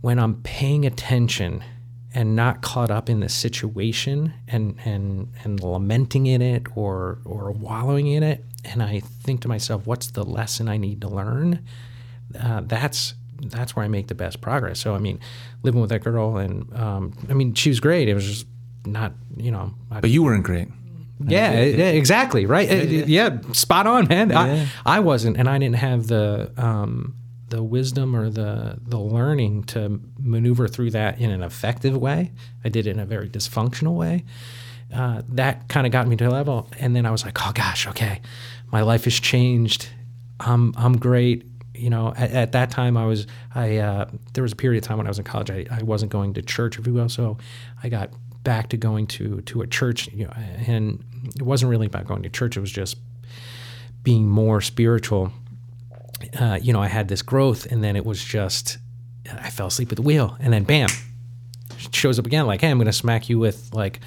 when 0.00 0.18
I'm 0.18 0.42
paying 0.42 0.84
attention 0.84 1.64
and 2.14 2.36
not 2.36 2.62
caught 2.62 2.90
up 2.90 3.08
in 3.08 3.20
the 3.20 3.28
situation 3.28 4.34
and 4.46 4.76
and 4.84 5.28
and 5.44 5.62
lamenting 5.62 6.26
in 6.26 6.42
it 6.42 6.66
or 6.74 7.18
or 7.24 7.50
wallowing 7.52 8.06
in 8.08 8.22
it, 8.22 8.44
and 8.64 8.82
I 8.82 9.00
think 9.00 9.40
to 9.42 9.48
myself, 9.48 9.86
what's 9.86 10.10
the 10.10 10.24
lesson 10.24 10.68
I 10.68 10.76
need 10.76 11.00
to 11.00 11.08
learn? 11.08 11.64
Uh, 12.38 12.60
that's 12.64 13.14
that's 13.40 13.76
where 13.76 13.84
I 13.84 13.88
make 13.88 14.08
the 14.08 14.14
best 14.14 14.40
progress. 14.40 14.80
So 14.80 14.94
I 14.94 14.98
mean, 14.98 15.20
living 15.62 15.80
with 15.80 15.90
that 15.90 16.02
girl, 16.02 16.36
and 16.36 16.72
um, 16.74 17.12
I 17.28 17.34
mean, 17.34 17.54
she 17.54 17.68
was 17.68 17.80
great. 17.80 18.08
It 18.08 18.14
was 18.14 18.26
just 18.26 18.46
not, 18.84 19.12
you 19.36 19.50
know. 19.50 19.74
I, 19.90 20.00
but 20.00 20.10
you 20.10 20.22
weren't 20.22 20.44
great. 20.44 20.68
Yeah, 21.26 21.52
yeah, 21.64 21.86
exactly. 21.86 22.46
Right. 22.46 22.70
Yeah, 22.70 23.04
yeah. 23.06 23.52
spot 23.52 23.86
on, 23.86 24.06
man. 24.06 24.30
I, 24.32 24.68
I 24.86 25.00
wasn't, 25.00 25.36
and 25.36 25.48
I 25.48 25.58
didn't 25.58 25.76
have 25.76 26.06
the 26.06 26.52
um, 26.56 27.16
the 27.48 27.62
wisdom 27.62 28.14
or 28.14 28.30
the 28.30 28.78
the 28.86 28.98
learning 28.98 29.64
to 29.64 30.00
maneuver 30.18 30.68
through 30.68 30.90
that 30.92 31.18
in 31.18 31.30
an 31.30 31.42
effective 31.42 31.96
way. 31.96 32.32
I 32.64 32.68
did 32.68 32.86
it 32.86 32.90
in 32.90 33.00
a 33.00 33.06
very 33.06 33.28
dysfunctional 33.28 33.94
way. 33.94 34.24
Uh, 34.94 35.22
that 35.28 35.68
kind 35.68 35.86
of 35.86 35.92
got 35.92 36.06
me 36.06 36.16
to 36.16 36.28
a 36.28 36.30
level, 36.30 36.68
and 36.78 36.94
then 36.94 37.04
I 37.04 37.10
was 37.10 37.24
like, 37.24 37.46
oh 37.46 37.52
gosh, 37.52 37.86
okay, 37.88 38.20
my 38.70 38.82
life 38.82 39.04
has 39.04 39.18
changed. 39.18 39.88
I'm 40.40 40.72
I'm 40.76 40.96
great. 40.96 41.44
You 41.78 41.90
know, 41.90 42.12
at, 42.16 42.30
at 42.32 42.52
that 42.52 42.70
time 42.70 42.96
I 42.96 43.06
was 43.06 43.26
I 43.54 43.78
uh, 43.78 44.10
there 44.34 44.42
was 44.42 44.52
a 44.52 44.56
period 44.56 44.82
of 44.82 44.88
time 44.88 44.98
when 44.98 45.06
I 45.06 45.10
was 45.10 45.18
in 45.18 45.24
college 45.24 45.50
I, 45.50 45.66
I 45.70 45.82
wasn't 45.82 46.12
going 46.12 46.34
to 46.34 46.42
church, 46.42 46.78
if 46.78 46.86
you 46.86 46.94
will, 46.94 47.08
so 47.08 47.38
I 47.82 47.88
got 47.88 48.10
back 48.44 48.68
to 48.70 48.76
going 48.76 49.06
to 49.06 49.40
to 49.42 49.62
a 49.62 49.66
church, 49.66 50.08
you 50.12 50.24
know, 50.24 50.32
and 50.66 51.04
it 51.36 51.42
wasn't 51.42 51.70
really 51.70 51.86
about 51.86 52.06
going 52.06 52.22
to 52.22 52.28
church. 52.28 52.56
It 52.56 52.60
was 52.60 52.72
just 52.72 52.96
being 54.02 54.26
more 54.28 54.60
spiritual. 54.60 55.32
Uh, 56.38 56.58
you 56.60 56.72
know, 56.72 56.80
I 56.80 56.88
had 56.88 57.08
this 57.08 57.22
growth, 57.22 57.66
and 57.70 57.82
then 57.84 57.94
it 57.94 58.04
was 58.04 58.22
just 58.22 58.78
I 59.32 59.50
fell 59.50 59.66
asleep 59.66 59.92
at 59.92 59.96
the 59.96 60.02
wheel, 60.02 60.36
and 60.40 60.52
then 60.52 60.64
bam, 60.64 60.88
shows 61.92 62.18
up 62.18 62.26
again. 62.26 62.46
Like, 62.46 62.60
hey, 62.60 62.70
I'm 62.70 62.78
going 62.78 62.86
to 62.86 62.92
smack 62.92 63.28
you 63.28 63.38
with 63.38 63.70
like, 63.72 64.00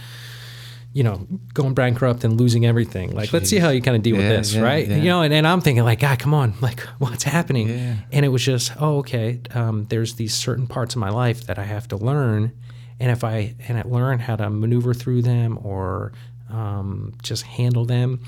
you 0.93 1.03
know, 1.03 1.25
going 1.53 1.73
bankrupt 1.73 2.23
and 2.23 2.39
losing 2.39 2.65
everything. 2.65 3.15
Like, 3.15 3.29
Jeez. 3.29 3.33
let's 3.33 3.49
see 3.49 3.59
how 3.59 3.69
you 3.69 3.81
kind 3.81 3.95
of 3.95 4.03
deal 4.03 4.17
yeah, 4.17 4.29
with 4.29 4.37
this, 4.37 4.53
yeah, 4.53 4.61
right? 4.61 4.87
Yeah. 4.87 4.97
You 4.97 5.03
know, 5.05 5.21
and, 5.21 5.33
and 5.33 5.47
I'm 5.47 5.61
thinking 5.61 5.83
like, 5.83 5.99
God, 5.99 6.19
come 6.19 6.33
on, 6.33 6.53
like, 6.61 6.81
what's 6.99 7.23
happening? 7.23 7.69
And 8.11 8.25
it 8.25 8.29
was 8.29 8.43
just, 8.43 8.73
oh, 8.79 8.97
okay. 8.97 9.39
Um, 9.53 9.85
there's 9.89 10.15
these 10.15 10.33
certain 10.33 10.67
parts 10.67 10.95
of 10.95 10.99
my 10.99 11.09
life 11.09 11.45
that 11.47 11.57
I 11.57 11.63
have 11.63 11.87
to 11.89 11.97
learn, 11.97 12.51
and 12.99 13.11
if 13.11 13.23
I 13.23 13.55
and 13.67 13.77
I 13.77 13.83
learn 13.83 14.19
how 14.19 14.35
to 14.35 14.49
maneuver 14.49 14.93
through 14.93 15.23
them 15.23 15.59
or 15.63 16.11
um, 16.49 17.13
just 17.23 17.43
handle 17.43 17.85
them, 17.85 18.21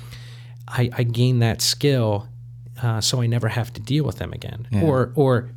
I, 0.67 0.89
I 0.93 1.03
gain 1.03 1.39
that 1.39 1.61
skill 1.61 2.27
uh, 2.81 3.01
so 3.01 3.21
I 3.21 3.27
never 3.27 3.49
have 3.49 3.71
to 3.73 3.81
deal 3.81 4.03
with 4.03 4.17
them 4.17 4.33
again 4.33 4.67
or 4.81 5.11
or 5.15 5.49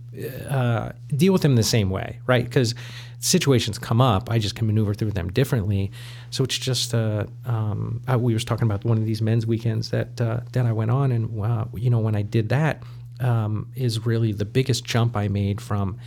uh, 0.49 0.93
deal 1.15 1.33
with 1.33 1.43
them 1.43 1.57
the 1.57 1.63
same 1.63 1.91
way, 1.91 2.19
right? 2.27 2.45
Because 2.45 2.75
situations 3.19 3.79
come 3.79 4.01
up, 4.01 4.31
I 4.31 4.39
just 4.39 4.55
can 4.55 4.67
maneuver 4.67 4.95
through 4.95 5.13
them 5.13 5.31
differently. 5.33 5.91
So 6.31 6.45
it's 6.45 6.59
just 6.59 6.95
uh, 6.95 7.27
um, 7.45 8.03
I, 8.07 8.17
we 8.17 8.35
was 8.35 8.45
talking 8.45 8.67
about 8.67 8.85
one 8.85 8.99
of 8.99 9.05
these 9.05 9.23
men's 9.23 9.47
weekends 9.47 9.91
that 9.91 10.21
uh, 10.21 10.41
that 10.53 10.67
I 10.67 10.73
went 10.73 10.91
on, 10.91 11.13
and 11.13 11.43
uh, 11.43 11.67
you 11.75 11.91
know 11.91 11.99
when 11.99 12.17
I 12.17 12.23
did 12.23 12.49
that 12.51 12.83
um, 13.21 13.71
is 13.75 14.05
really 14.07 14.33
the 14.33 14.45
biggest 14.45 14.85
jump 14.85 15.17
I 15.17 15.29
made 15.29 15.61
from 15.61 15.99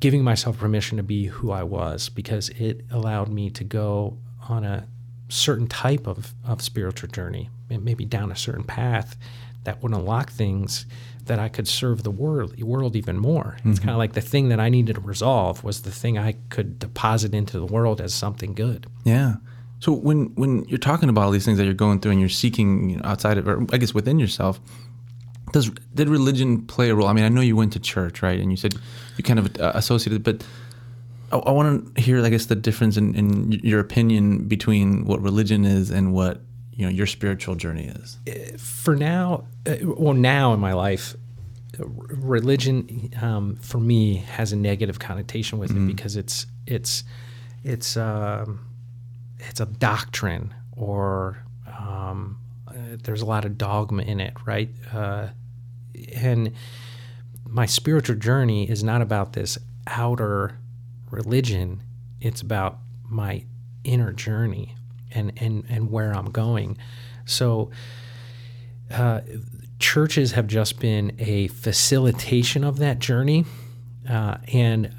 giving 0.00 0.22
myself 0.22 0.58
permission 0.58 0.98
to 0.98 1.02
be 1.02 1.26
who 1.26 1.50
I 1.50 1.62
was 1.62 2.10
because 2.10 2.50
it 2.50 2.84
allowed 2.90 3.28
me 3.28 3.48
to 3.50 3.64
go 3.64 4.18
on 4.48 4.62
a 4.62 4.86
certain 5.28 5.66
type 5.66 6.06
of, 6.06 6.34
of 6.44 6.62
spiritual 6.62 7.08
journey, 7.08 7.50
and 7.70 7.84
maybe 7.84 8.04
down 8.04 8.30
a 8.30 8.36
certain 8.36 8.64
path 8.64 9.16
that 9.64 9.82
would 9.82 9.92
unlock 9.92 10.30
things 10.30 10.86
that 11.26 11.38
I 11.38 11.48
could 11.48 11.68
serve 11.68 12.02
the 12.02 12.10
world, 12.10 12.60
world 12.62 12.96
even 12.96 13.18
more. 13.18 13.56
It's 13.64 13.78
kind 13.78 13.90
of 13.90 13.98
like 13.98 14.14
the 14.14 14.20
thing 14.20 14.48
that 14.48 14.60
I 14.60 14.68
needed 14.68 14.94
to 14.94 15.00
resolve 15.00 15.62
was 15.62 15.82
the 15.82 15.90
thing 15.90 16.18
I 16.18 16.34
could 16.50 16.78
deposit 16.78 17.34
into 17.34 17.58
the 17.58 17.66
world 17.66 18.00
as 18.00 18.14
something 18.14 18.54
good. 18.54 18.86
Yeah. 19.04 19.36
So 19.80 19.92
when 19.92 20.34
when 20.36 20.64
you're 20.64 20.78
talking 20.78 21.08
about 21.08 21.24
all 21.24 21.30
these 21.30 21.44
things 21.44 21.58
that 21.58 21.64
you're 21.64 21.74
going 21.74 22.00
through 22.00 22.12
and 22.12 22.20
you're 22.20 22.28
seeking 22.28 22.90
you 22.90 22.96
know, 22.96 23.02
outside 23.04 23.38
of, 23.38 23.46
or 23.46 23.66
I 23.72 23.76
guess 23.76 23.92
within 23.92 24.18
yourself, 24.18 24.60
does 25.52 25.70
did 25.94 26.08
religion 26.08 26.66
play 26.66 26.90
a 26.90 26.94
role? 26.94 27.08
I 27.08 27.12
mean, 27.12 27.24
I 27.24 27.28
know 27.28 27.40
you 27.40 27.56
went 27.56 27.72
to 27.74 27.80
church, 27.80 28.22
right? 28.22 28.40
And 28.40 28.50
you 28.50 28.56
said 28.56 28.74
you 29.16 29.24
kind 29.24 29.38
of 29.38 29.60
uh, 29.60 29.72
associated, 29.74 30.22
but 30.22 30.44
I, 31.32 31.38
I 31.38 31.50
want 31.50 31.94
to 31.94 32.00
hear, 32.00 32.24
I 32.24 32.30
guess, 32.30 32.46
the 32.46 32.56
difference 32.56 32.96
in, 32.96 33.14
in 33.14 33.52
your 33.52 33.80
opinion 33.80 34.48
between 34.48 35.04
what 35.04 35.20
religion 35.20 35.64
is 35.64 35.90
and 35.90 36.12
what 36.12 36.40
you 36.76 36.84
know 36.84 36.92
your 36.92 37.06
spiritual 37.06 37.54
journey 37.54 37.86
is. 37.86 38.18
for 38.60 38.94
now, 38.94 39.44
uh, 39.66 39.76
well, 39.82 40.14
now 40.14 40.52
in 40.52 40.60
my 40.60 40.74
life, 40.74 41.16
uh, 41.80 41.86
religion 41.86 43.10
um, 43.20 43.56
for 43.56 43.78
me 43.78 44.16
has 44.16 44.52
a 44.52 44.56
negative 44.56 44.98
connotation 44.98 45.58
with 45.58 45.70
it 45.70 45.86
because 45.86 46.16
it's 46.16 46.46
it's 46.66 47.02
it's 47.64 47.96
um, 47.96 48.66
it's 49.38 49.58
a 49.58 49.66
doctrine 49.66 50.54
or 50.76 51.42
um, 51.66 52.38
uh, 52.68 52.72
there's 53.02 53.22
a 53.22 53.26
lot 53.26 53.46
of 53.46 53.56
dogma 53.56 54.02
in 54.02 54.20
it, 54.20 54.34
right? 54.44 54.68
Uh, 54.92 55.28
and 56.14 56.52
my 57.48 57.64
spiritual 57.64 58.16
journey 58.16 58.68
is 58.68 58.84
not 58.84 59.00
about 59.00 59.32
this 59.32 59.56
outer 59.86 60.58
religion; 61.10 61.82
it's 62.20 62.42
about 62.42 62.80
my 63.08 63.44
inner 63.82 64.12
journey 64.12 64.74
and 65.16 65.32
and 65.36 65.64
and 65.68 65.90
where 65.90 66.12
I'm 66.12 66.30
going. 66.30 66.78
So 67.24 67.70
uh, 68.90 69.20
churches 69.78 70.32
have 70.32 70.46
just 70.46 70.78
been 70.78 71.16
a 71.18 71.48
facilitation 71.48 72.64
of 72.64 72.78
that 72.78 72.98
journey, 72.98 73.44
uh, 74.08 74.38
and 74.52 74.94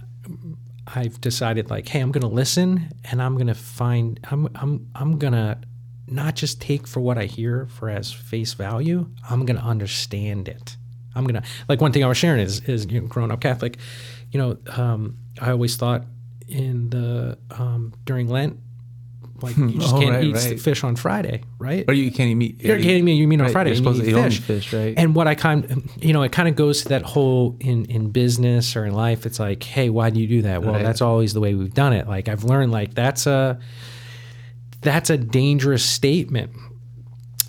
I've 0.88 1.22
decided 1.22 1.70
like, 1.70 1.88
hey, 1.88 2.00
I'm 2.00 2.12
going 2.12 2.22
to 2.22 2.36
listen, 2.36 2.92
and 3.10 3.22
I'm 3.22 3.36
going 3.36 3.48
to 3.48 3.56
find, 3.56 4.20
I'm 4.30 4.50
I'm 4.56 4.88
I'm 4.96 5.18
going 5.18 5.34
to 5.34 5.58
not 6.08 6.36
just 6.36 6.62
take 6.62 6.88
for 6.88 7.02
what 7.02 7.18
I 7.18 7.26
hear 7.26 7.68
for 7.68 7.90
as 7.90 8.12
face 8.12 8.54
value. 8.54 9.10
I'm 9.30 9.46
going 9.46 9.60
to 9.60 9.66
understand 9.66 10.48
it. 10.48 10.78
I'm 11.18 11.26
gonna 11.26 11.44
like 11.68 11.82
one 11.82 11.92
thing 11.92 12.04
I 12.04 12.08
was 12.08 12.18
sharing 12.18 12.40
is 12.40 12.62
is 12.62 12.86
you 12.86 13.02
know, 13.02 13.08
growing 13.08 13.32
up 13.32 13.42
Catholic, 13.42 13.78
you 14.32 14.40
know, 14.40 14.58
um, 14.78 15.18
I 15.42 15.50
always 15.52 15.76
thought 15.76 16.06
in 16.48 16.90
the 16.92 17.38
um, 17.52 17.94
during 18.06 18.28
Lent, 18.28 18.60
like 19.41 19.56
you 19.58 19.72
just 19.79 19.94
Oh, 19.96 20.00
can't 20.00 20.12
right, 20.15 20.24
eat 20.24 20.36
right. 20.36 20.60
fish 20.60 20.84
on 20.84 20.96
Friday, 20.96 21.44
right? 21.60 21.86
Or 21.88 21.94
you 21.94 22.12
can't 22.12 22.29
eat 22.29 22.36
meat. 22.36 22.62
You're 22.62 22.77
kidding 22.77 23.06
me. 23.06 23.15
You 23.15 23.27
mean 23.27 23.39
on 23.41 23.46
Right, 23.48 23.53
Friday? 23.53 23.70
you're 23.72 23.77
supposed 23.77 24.03
you 24.03 24.12
to 24.13 24.20
eat 24.20 24.24
fish. 24.24 24.39
fish, 24.39 24.74
right? 24.74 24.94
And 24.98 25.13
what 25.15 25.27
I 25.27 25.36
kind, 25.36 25.89
you 26.01 26.13
know, 26.13 26.24
it 26.24 26.32
kind 26.32 26.48
of 26.48 26.56
goes 26.56 26.84
to 26.84 26.89
that 26.89 27.03
whole 27.03 27.56
in 27.60 27.86
in 27.86 28.10
business 28.12 28.75
or 28.75 28.86
in 28.86 28.94
life. 28.94 29.25
It's 29.25 29.39
like, 29.39 29.63
hey, 29.63 29.89
why 29.89 30.10
do 30.10 30.20
you 30.20 30.27
do 30.27 30.41
that? 30.44 30.63
Well, 30.63 30.74
that's 30.74 31.01
always 31.01 31.34
the 31.34 31.39
way 31.39 31.53
we've 31.56 31.74
done 31.74 31.94
it. 31.94 32.08
Like 32.08 32.27
I've 32.29 32.44
learned, 32.44 32.72
like 32.72 32.94
that's 32.94 33.27
a 33.27 33.60
that's 34.82 35.10
a 35.10 35.17
dangerous 35.17 35.84
statement. 35.84 36.51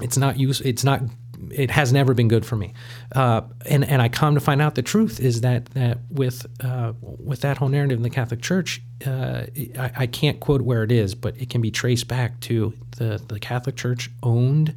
It's 0.01 0.17
not 0.17 0.39
use. 0.39 0.61
It's 0.61 0.85
not. 0.85 1.03
It 1.51 1.71
has 1.71 1.93
never 1.93 2.15
been 2.15 2.29
good 2.29 2.45
for 2.45 2.57
me. 2.57 2.73
Uh, 3.15 3.43
and 3.67 3.85
and 3.85 4.03
I 4.03 4.09
come 4.09 4.35
to 4.35 4.41
find 4.41 4.61
out 4.61 4.75
the 4.75 4.83
truth 4.83 5.21
is 5.21 5.43
that 5.43 5.67
that 5.67 5.99
with 6.11 6.47
uh, 6.65 6.93
with 7.03 7.41
that 7.43 7.59
whole 7.59 7.69
narrative 7.69 7.99
in 7.99 8.03
the 8.03 8.11
Catholic 8.11 8.43
Church, 8.43 8.83
uh, 9.07 9.43
I, 9.79 9.93
I 9.97 10.07
can't 10.07 10.41
quote 10.41 10.63
where 10.63 10.83
it 10.83 10.93
is, 10.93 11.15
but 11.15 11.37
it 11.41 11.51
can 11.51 11.61
be 11.61 11.71
traced 11.71 12.09
back 12.09 12.41
to 12.41 12.73
the 12.97 13.23
the 13.27 13.39
Catholic 13.39 13.77
Church 13.77 14.11
owned 14.23 14.75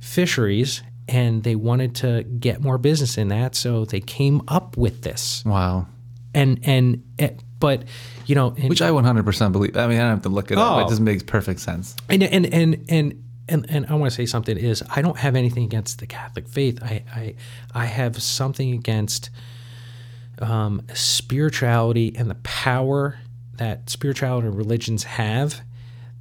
fisheries, 0.00 0.82
and 1.08 1.42
they 1.42 1.54
wanted 1.54 1.94
to 1.96 2.22
get 2.24 2.60
more 2.60 2.78
business 2.78 3.18
in 3.18 3.28
that, 3.28 3.54
so 3.54 3.84
they 3.84 4.00
came 4.00 4.42
up 4.48 4.76
with 4.76 5.02
this. 5.02 5.44
Wow. 5.44 5.86
And 6.34 6.60
and 6.64 7.02
eh, 7.18 7.30
but 7.60 7.84
you 8.26 8.34
know, 8.34 8.54
and, 8.58 8.68
Which 8.68 8.82
I 8.82 8.90
100% 8.90 9.52
believe. 9.52 9.76
I 9.76 9.86
mean, 9.86 9.98
I 9.98 10.02
don't 10.02 10.10
have 10.10 10.22
to 10.22 10.28
look 10.28 10.50
it 10.50 10.58
up. 10.58 10.76
Oh. 10.76 10.84
It 10.84 10.88
just 10.88 11.00
makes 11.00 11.22
perfect 11.22 11.60
sense. 11.60 11.96
and 12.08 12.22
and 12.22 12.46
and 12.46 12.84
and 12.88 13.23
and, 13.48 13.66
and 13.68 13.86
I 13.88 13.94
want 13.94 14.10
to 14.10 14.16
say 14.16 14.26
something 14.26 14.56
is 14.56 14.82
I 14.94 15.02
don't 15.02 15.18
have 15.18 15.36
anything 15.36 15.64
against 15.64 15.98
the 15.98 16.06
Catholic 16.06 16.48
faith. 16.48 16.82
I 16.82 17.04
I, 17.14 17.34
I 17.74 17.84
have 17.86 18.22
something 18.22 18.72
against 18.72 19.30
um, 20.40 20.82
spirituality 20.94 22.14
and 22.16 22.28
the 22.30 22.34
power 22.36 23.18
that 23.56 23.88
spirituality 23.90 24.48
and 24.48 24.56
religions 24.56 25.04
have 25.04 25.60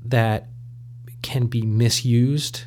that 0.06 0.48
can 1.22 1.48
be 1.48 1.62
misused 1.64 2.66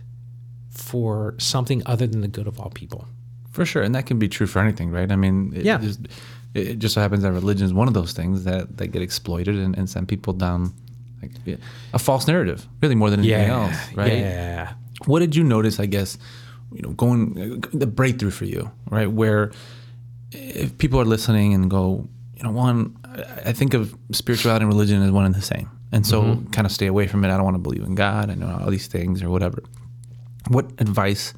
for 0.70 1.34
something 1.38 1.82
other 1.86 2.06
than 2.06 2.20
the 2.20 2.28
good 2.28 2.46
of 2.46 2.58
all 2.58 2.70
people. 2.70 3.06
For 3.50 3.64
sure, 3.64 3.82
and 3.82 3.94
that 3.94 4.06
can 4.06 4.18
be 4.18 4.28
true 4.28 4.46
for 4.46 4.58
anything, 4.58 4.90
right? 4.90 5.10
I 5.10 5.16
mean, 5.16 5.52
it 5.54 5.64
Yeah. 5.64 5.78
just, 5.78 6.00
it 6.54 6.78
just 6.78 6.94
so 6.94 7.00
happens 7.00 7.22
that 7.22 7.32
religion 7.32 7.64
is 7.64 7.72
one 7.72 7.88
of 7.88 7.94
those 7.94 8.12
things 8.12 8.44
that, 8.44 8.76
that 8.78 8.88
get 8.88 9.02
exploited 9.02 9.56
and, 9.56 9.76
and 9.78 9.88
send 9.88 10.08
people 10.08 10.32
down 10.32 10.74
like 11.22 11.32
yeah, 11.44 11.56
a 11.92 11.98
false 11.98 12.26
narrative, 12.26 12.66
really 12.82 12.94
more 12.94 13.10
than 13.10 13.20
anything 13.20 13.48
else, 13.48 13.92
right? 13.94 14.12
Yeah. 14.12 14.74
What 15.06 15.20
did 15.20 15.36
you 15.36 15.44
notice? 15.44 15.80
I 15.80 15.86
guess 15.86 16.18
you 16.72 16.82
know, 16.82 16.90
going 16.90 17.60
the 17.72 17.86
breakthrough 17.86 18.30
for 18.30 18.44
you, 18.44 18.70
right? 18.90 19.10
Where 19.10 19.52
if 20.32 20.76
people 20.78 21.00
are 21.00 21.04
listening 21.04 21.54
and 21.54 21.70
go, 21.70 22.08
you 22.36 22.42
know, 22.42 22.50
one, 22.50 22.96
I 23.04 23.24
I 23.46 23.52
think 23.52 23.74
of 23.74 23.96
spirituality 24.12 24.64
and 24.64 24.72
religion 24.72 25.02
as 25.02 25.10
one 25.10 25.24
and 25.24 25.34
the 25.34 25.42
same, 25.42 25.70
and 25.92 26.06
so 26.06 26.22
mm-hmm. 26.22 26.50
kind 26.50 26.66
of 26.66 26.72
stay 26.72 26.86
away 26.86 27.06
from 27.06 27.24
it. 27.24 27.28
I 27.28 27.36
don't 27.36 27.44
want 27.44 27.54
to 27.56 27.62
believe 27.62 27.82
in 27.82 27.94
God. 27.94 28.30
I 28.30 28.34
know 28.34 28.58
all 28.62 28.70
these 28.70 28.86
things 28.86 29.22
or 29.22 29.30
whatever. 29.30 29.62
What 30.48 30.70
advice 30.78 31.34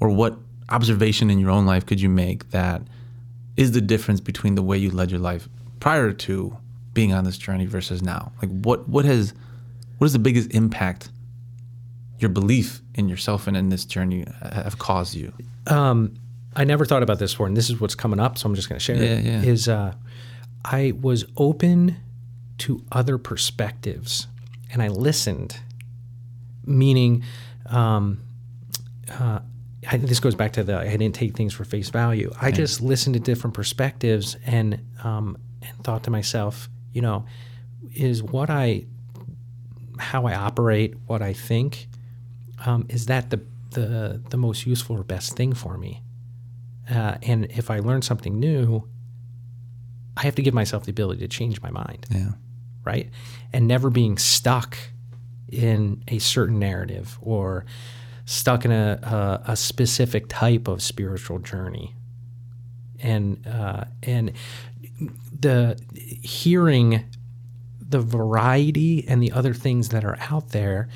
or 0.00 0.10
what 0.10 0.36
observation 0.70 1.30
in 1.30 1.38
your 1.38 1.50
own 1.50 1.66
life 1.66 1.84
could 1.86 2.00
you 2.00 2.08
make 2.08 2.50
that 2.50 2.82
is 3.56 3.72
the 3.72 3.80
difference 3.80 4.20
between 4.20 4.54
the 4.54 4.62
way 4.62 4.78
you 4.78 4.90
led 4.90 5.10
your 5.10 5.20
life 5.20 5.48
prior 5.80 6.12
to 6.12 6.56
being 7.00 7.14
on 7.14 7.24
this 7.24 7.38
journey 7.38 7.64
versus 7.64 8.02
now? 8.02 8.32
Like 8.42 8.50
what 8.50 8.86
what 8.88 9.04
has 9.06 9.32
what 9.98 10.06
is 10.06 10.12
the 10.12 10.18
biggest 10.18 10.54
impact 10.54 11.08
your 12.18 12.28
belief 12.28 12.82
in 12.94 13.08
yourself 13.08 13.46
and 13.46 13.56
in 13.56 13.70
this 13.70 13.86
journey 13.86 14.26
have 14.42 14.78
caused 14.78 15.14
you? 15.14 15.32
um, 15.66 16.14
I 16.54 16.64
never 16.64 16.84
thought 16.84 17.02
about 17.02 17.18
this 17.18 17.32
before, 17.32 17.46
and 17.46 17.56
this 17.56 17.70
is 17.70 17.80
what's 17.80 17.94
coming 17.94 18.18
up, 18.18 18.36
so 18.36 18.48
I'm 18.48 18.54
just 18.54 18.68
going 18.68 18.78
to 18.78 18.84
share 18.84 18.96
it. 18.96 19.24
Yeah, 19.24 19.30
yeah. 19.30 19.42
Is 19.42 19.68
uh, 19.68 19.94
I 20.64 20.92
was 21.00 21.24
open 21.36 21.96
to 22.58 22.84
other 22.90 23.18
perspectives, 23.18 24.26
and 24.72 24.82
I 24.82 24.88
listened. 24.88 25.56
Meaning, 26.66 27.22
um, 27.66 28.20
uh, 29.08 29.40
I, 29.88 29.96
this 29.96 30.20
goes 30.20 30.34
back 30.34 30.52
to 30.54 30.64
the 30.64 30.76
I 30.76 30.96
didn't 30.96 31.14
take 31.14 31.36
things 31.36 31.54
for 31.54 31.64
face 31.64 31.88
value. 31.88 32.30
I 32.40 32.50
just 32.50 32.80
listened 32.80 33.14
to 33.14 33.20
different 33.20 33.54
perspectives 33.54 34.36
and 34.44 34.80
um, 35.02 35.38
and 35.62 35.84
thought 35.84 36.02
to 36.04 36.10
myself, 36.10 36.68
you 36.92 37.02
know, 37.02 37.24
is 37.94 38.22
what 38.22 38.50
I 38.50 38.84
how 39.98 40.26
I 40.26 40.34
operate, 40.34 40.94
what 41.06 41.20
I 41.22 41.32
think, 41.32 41.88
um, 42.64 42.86
is 42.88 43.06
that 43.06 43.30
the 43.30 43.40
the 43.70 44.20
the 44.30 44.36
most 44.36 44.66
useful 44.66 44.96
or 44.96 45.02
best 45.04 45.36
thing 45.36 45.52
for 45.54 45.76
me? 45.78 46.02
Uh, 46.90 47.16
and 47.22 47.44
if 47.50 47.70
I 47.70 47.78
learn 47.78 48.02
something 48.02 48.38
new, 48.40 48.88
I 50.16 50.22
have 50.22 50.34
to 50.36 50.42
give 50.42 50.54
myself 50.54 50.84
the 50.84 50.90
ability 50.90 51.20
to 51.20 51.28
change 51.28 51.62
my 51.62 51.70
mind, 51.70 52.06
Yeah. 52.10 52.32
right? 52.84 53.10
And 53.52 53.68
never 53.68 53.90
being 53.90 54.18
stuck 54.18 54.76
in 55.48 56.02
a 56.08 56.18
certain 56.18 56.58
narrative 56.58 57.18
or 57.22 57.64
stuck 58.24 58.64
in 58.64 58.72
a 58.72 58.98
a, 59.46 59.52
a 59.52 59.56
specific 59.56 60.26
type 60.28 60.66
of 60.68 60.82
spiritual 60.82 61.38
journey. 61.38 61.94
And 63.02 63.46
uh, 63.46 63.84
and 64.02 64.32
the 65.40 65.76
hearing 66.22 67.04
the 67.80 68.00
variety 68.00 69.06
and 69.08 69.22
the 69.22 69.32
other 69.32 69.52
things 69.54 69.88
that 69.88 70.04
are 70.04 70.16
out 70.30 70.50
there 70.50 70.88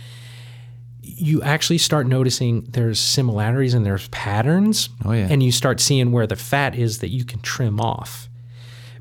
you 1.03 1.43
actually 1.43 1.79
start 1.79 2.07
noticing 2.07 2.63
there's 2.71 2.99
similarities 2.99 3.75
and 3.75 3.85
there's 3.85 4.09
patterns 4.09 4.89
Oh, 5.05 5.13
yeah. 5.13 5.27
and 5.31 5.43
you 5.43 5.53
start 5.53 5.81
seeing 5.81 6.13
where 6.13 6.27
the 6.27 6.37
fat 6.37 6.75
is 6.75 6.99
that 6.99 7.09
you 7.11 7.25
can 7.25 7.41
trim 7.41 7.81
off 7.81 8.29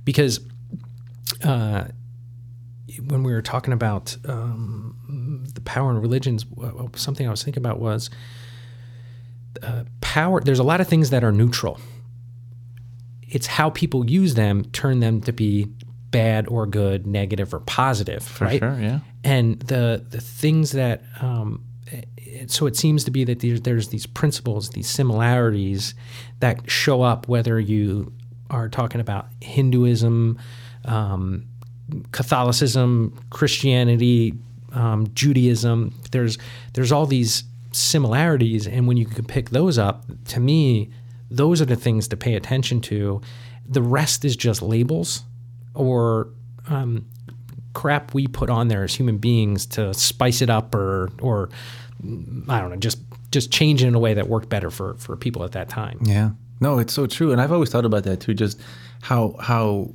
because 0.03 0.39
uh, 1.43 1.85
when 3.07 3.23
we 3.23 3.31
were 3.31 3.41
talking 3.41 3.73
about 3.73 4.17
um, 4.27 5.45
the 5.53 5.61
power 5.61 5.91
in 5.91 5.97
religions 5.99 6.45
something 6.95 7.27
i 7.27 7.31
was 7.31 7.43
thinking 7.43 7.61
about 7.61 7.79
was 7.79 8.09
uh, 9.61 9.83
power. 10.01 10.41
There's 10.41 10.59
a 10.59 10.63
lot 10.63 10.81
of 10.81 10.87
things 10.87 11.11
that 11.11 11.23
are 11.23 11.31
neutral. 11.31 11.79
It's 13.33 13.47
how 13.47 13.69
people 13.71 14.09
use 14.09 14.35
them 14.35 14.63
turn 14.71 14.99
them 14.99 15.21
to 15.21 15.33
be 15.33 15.67
bad 16.11 16.47
or 16.47 16.67
good, 16.67 17.07
negative 17.07 17.53
or 17.53 17.59
positive, 17.59 18.23
For 18.23 18.45
right? 18.45 18.59
sure, 18.59 18.79
yeah. 18.79 18.99
and 19.23 19.59
the 19.59 20.05
the 20.07 20.21
things 20.21 20.71
that 20.73 21.01
um, 21.21 21.63
it, 22.33 22.51
so 22.51 22.65
it 22.65 22.75
seems 22.75 23.03
to 23.05 23.11
be 23.11 23.23
that 23.25 23.39
there's, 23.39 23.61
there's 23.61 23.87
these 23.89 24.05
principles, 24.05 24.69
these 24.69 24.89
similarities 24.89 25.95
that 26.39 26.69
show 26.69 27.01
up 27.01 27.27
whether 27.27 27.59
you 27.59 28.11
are 28.49 28.69
talking 28.69 29.01
about 29.01 29.27
Hinduism, 29.41 30.37
um, 30.85 31.45
Catholicism, 32.11 33.19
Christianity, 33.29 34.33
um, 34.73 35.07
Judaism. 35.13 35.93
There's 36.11 36.37
there's 36.73 36.91
all 36.91 37.05
these 37.05 37.43
similarities, 37.71 38.67
and 38.67 38.87
when 38.87 38.97
you 38.97 39.05
can 39.05 39.25
pick 39.25 39.49
those 39.49 39.77
up, 39.77 40.05
to 40.25 40.39
me, 40.39 40.89
those 41.33 41.61
are 41.61 41.65
the 41.65 41.75
things 41.75 42.07
to 42.09 42.17
pay 42.17 42.35
attention 42.35 42.79
to. 42.81 43.21
The 43.67 43.81
rest 43.81 44.23
is 44.23 44.35
just 44.35 44.61
labels 44.61 45.23
or 45.73 46.29
um, 46.67 47.07
crap 47.73 48.13
we 48.13 48.27
put 48.27 48.49
on 48.49 48.67
there 48.67 48.83
as 48.83 48.93
human 48.93 49.17
beings 49.17 49.65
to 49.65 49.93
spice 49.93 50.41
it 50.41 50.49
up 50.49 50.75
or 50.75 51.09
or 51.21 51.49
I 52.49 52.59
don't 52.59 52.69
know, 52.69 52.75
just 52.75 52.99
just 53.31 53.51
change 53.51 53.83
it 53.83 53.87
in 53.87 53.95
a 53.95 53.99
way 53.99 54.13
that 54.13 54.27
worked 54.27 54.49
better 54.49 54.69
for 54.69 54.93
for 54.95 55.15
people 55.15 55.43
at 55.43 55.53
that 55.53 55.69
time. 55.69 55.99
Yeah. 56.03 56.31
No, 56.59 56.79
it's 56.79 56.93
so 56.93 57.07
true, 57.07 57.31
and 57.31 57.41
I've 57.41 57.51
always 57.51 57.69
thought 57.69 57.83
about 57.83 58.03
that 58.03 58.21
too. 58.21 58.33
Just 58.33 58.59
how 59.01 59.35
how 59.39 59.91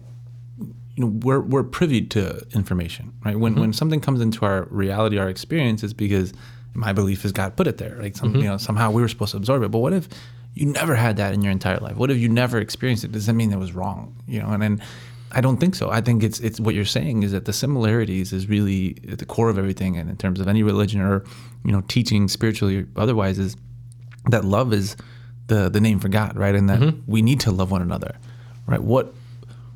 you 0.58 1.04
know 1.04 1.06
we're 1.22 1.40
we're 1.40 1.62
privy 1.62 2.02
to 2.02 2.44
information, 2.52 3.12
right? 3.24 3.38
When 3.38 3.54
when 3.54 3.72
something 3.72 4.00
comes 4.00 4.20
into 4.20 4.44
our 4.44 4.64
reality, 4.70 5.18
our 5.18 5.28
experience, 5.28 5.82
is 5.82 5.94
because 5.94 6.32
my 6.74 6.92
belief 6.92 7.24
is 7.24 7.32
God 7.32 7.56
put 7.56 7.66
it 7.66 7.78
there. 7.78 7.96
Like 8.00 8.16
some, 8.16 8.34
you 8.36 8.44
know, 8.44 8.56
somehow 8.56 8.90
we 8.90 9.02
were 9.02 9.08
supposed 9.08 9.32
to 9.32 9.36
absorb 9.36 9.62
it. 9.62 9.70
But 9.70 9.78
what 9.78 9.92
if 9.92 10.08
you 10.54 10.66
never 10.66 10.94
had 10.94 11.16
that 11.16 11.34
in 11.34 11.42
your 11.42 11.52
entire 11.52 11.78
life? 11.78 11.96
What 11.96 12.10
if 12.10 12.18
you 12.18 12.28
never 12.28 12.58
experienced 12.58 13.04
it? 13.04 13.12
Does 13.12 13.26
that 13.26 13.34
mean 13.34 13.52
it 13.52 13.58
was 13.58 13.72
wrong? 13.72 14.16
You 14.26 14.40
know, 14.40 14.48
and 14.48 14.62
then 14.62 14.82
I 15.30 15.40
don't 15.40 15.58
think 15.58 15.74
so. 15.74 15.90
I 15.90 16.00
think 16.00 16.22
it's 16.22 16.40
it's 16.40 16.58
what 16.58 16.74
you're 16.74 16.84
saying 16.84 17.22
is 17.22 17.32
that 17.32 17.44
the 17.44 17.52
similarities 17.52 18.32
is 18.32 18.48
really 18.48 18.96
at 19.10 19.18
the 19.18 19.26
core 19.26 19.50
of 19.50 19.58
everything, 19.58 19.96
and 19.96 20.08
in 20.08 20.16
terms 20.16 20.40
of 20.40 20.48
any 20.48 20.62
religion 20.62 21.00
or 21.00 21.24
you 21.64 21.72
know 21.72 21.82
teaching 21.82 22.28
spiritually 22.28 22.78
or 22.78 22.86
otherwise 22.96 23.38
is 23.38 23.56
that 24.30 24.44
love 24.44 24.72
is 24.72 24.96
the 25.48 25.68
the 25.68 25.80
name 25.80 25.98
for 26.00 26.08
God, 26.08 26.36
right? 26.36 26.54
And 26.54 26.68
that 26.70 26.80
mm-hmm. 26.80 27.10
we 27.10 27.22
need 27.22 27.40
to 27.40 27.50
love 27.50 27.70
one 27.70 27.82
another, 27.82 28.16
right? 28.66 28.82
What 28.82 29.14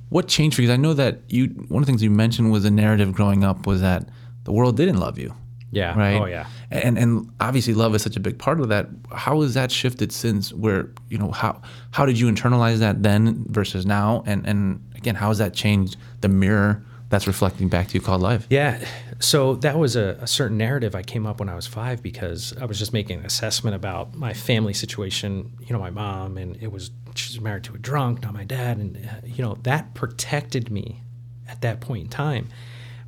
what 0.08 0.28
changed 0.28 0.56
for 0.56 0.62
you? 0.62 0.68
'Cause 0.68 0.74
I 0.74 0.78
know 0.78 0.94
that 0.94 1.20
you 1.28 1.46
one 1.68 1.82
of 1.82 1.86
the 1.86 1.90
things 1.90 2.02
you 2.02 2.10
mentioned 2.10 2.50
was 2.50 2.64
a 2.64 2.70
narrative 2.70 3.12
growing 3.12 3.44
up 3.44 3.66
was 3.66 3.80
that 3.82 4.08
the 4.44 4.52
world 4.52 4.76
didn't 4.76 4.98
love 4.98 5.18
you, 5.18 5.34
Yeah. 5.72 5.98
right? 5.98 6.20
Oh 6.20 6.26
yeah. 6.26 6.46
And 6.70 6.98
and 6.98 7.30
obviously 7.40 7.74
love 7.74 7.94
is 7.94 8.02
such 8.02 8.16
a 8.16 8.20
big 8.20 8.38
part 8.38 8.60
of 8.60 8.68
that. 8.68 8.88
How 9.10 9.40
has 9.40 9.54
that 9.54 9.72
shifted 9.72 10.12
since? 10.12 10.52
Where 10.52 10.90
you 11.08 11.18
know 11.18 11.32
how 11.32 11.60
how 11.90 12.06
did 12.06 12.20
you 12.20 12.30
internalize 12.30 12.78
that 12.78 13.02
then 13.02 13.46
versus 13.48 13.84
now? 13.84 14.22
And 14.26 14.46
and 14.46 14.80
again, 14.94 15.14
how 15.14 15.28
has 15.28 15.38
that 15.38 15.54
changed 15.54 15.96
the 16.20 16.28
mirror 16.28 16.84
that's 17.08 17.26
reflecting 17.26 17.68
back 17.68 17.88
to 17.88 17.94
you 17.94 18.00
called 18.00 18.20
life? 18.20 18.46
Yeah. 18.50 18.84
So 19.18 19.54
that 19.56 19.78
was 19.78 19.96
a, 19.96 20.18
a 20.20 20.26
certain 20.26 20.58
narrative 20.58 20.94
I 20.94 21.02
came 21.02 21.26
up 21.26 21.40
when 21.40 21.48
I 21.48 21.54
was 21.54 21.66
five 21.66 22.02
because 22.02 22.54
I 22.60 22.66
was 22.66 22.78
just 22.78 22.92
making 22.92 23.20
an 23.20 23.26
assessment 23.26 23.74
about 23.74 24.14
my 24.14 24.34
family 24.34 24.74
situation. 24.74 25.52
You 25.60 25.72
know, 25.72 25.78
my 25.78 25.90
mom, 25.90 26.36
and 26.36 26.56
it 26.60 26.70
was 26.70 26.90
she 27.14 27.34
was 27.34 27.40
married 27.40 27.64
to 27.64 27.74
a 27.74 27.78
drunk, 27.78 28.22
not 28.22 28.34
my 28.34 28.44
dad, 28.44 28.76
and 28.76 28.96
uh, 28.96 29.26
you 29.26 29.42
know 29.42 29.56
that 29.62 29.94
protected 29.94 30.70
me 30.70 31.02
at 31.48 31.62
that 31.62 31.80
point 31.80 32.04
in 32.04 32.08
time. 32.08 32.48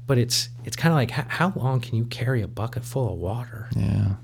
But 0.07 0.19
it's 0.19 0.49
it's 0.65 0.77
kind 0.77 0.93
of 0.93 0.97
like 0.97 1.11
how, 1.11 1.25
how 1.29 1.53
long 1.61 1.81
can 1.81 1.95
you 1.95 2.05
carry 2.05 2.43
a 2.43 2.49
bucket 2.49 2.85
full 2.85 3.13
of 3.13 3.19
water? 3.19 3.69
Yeah, 3.75 4.17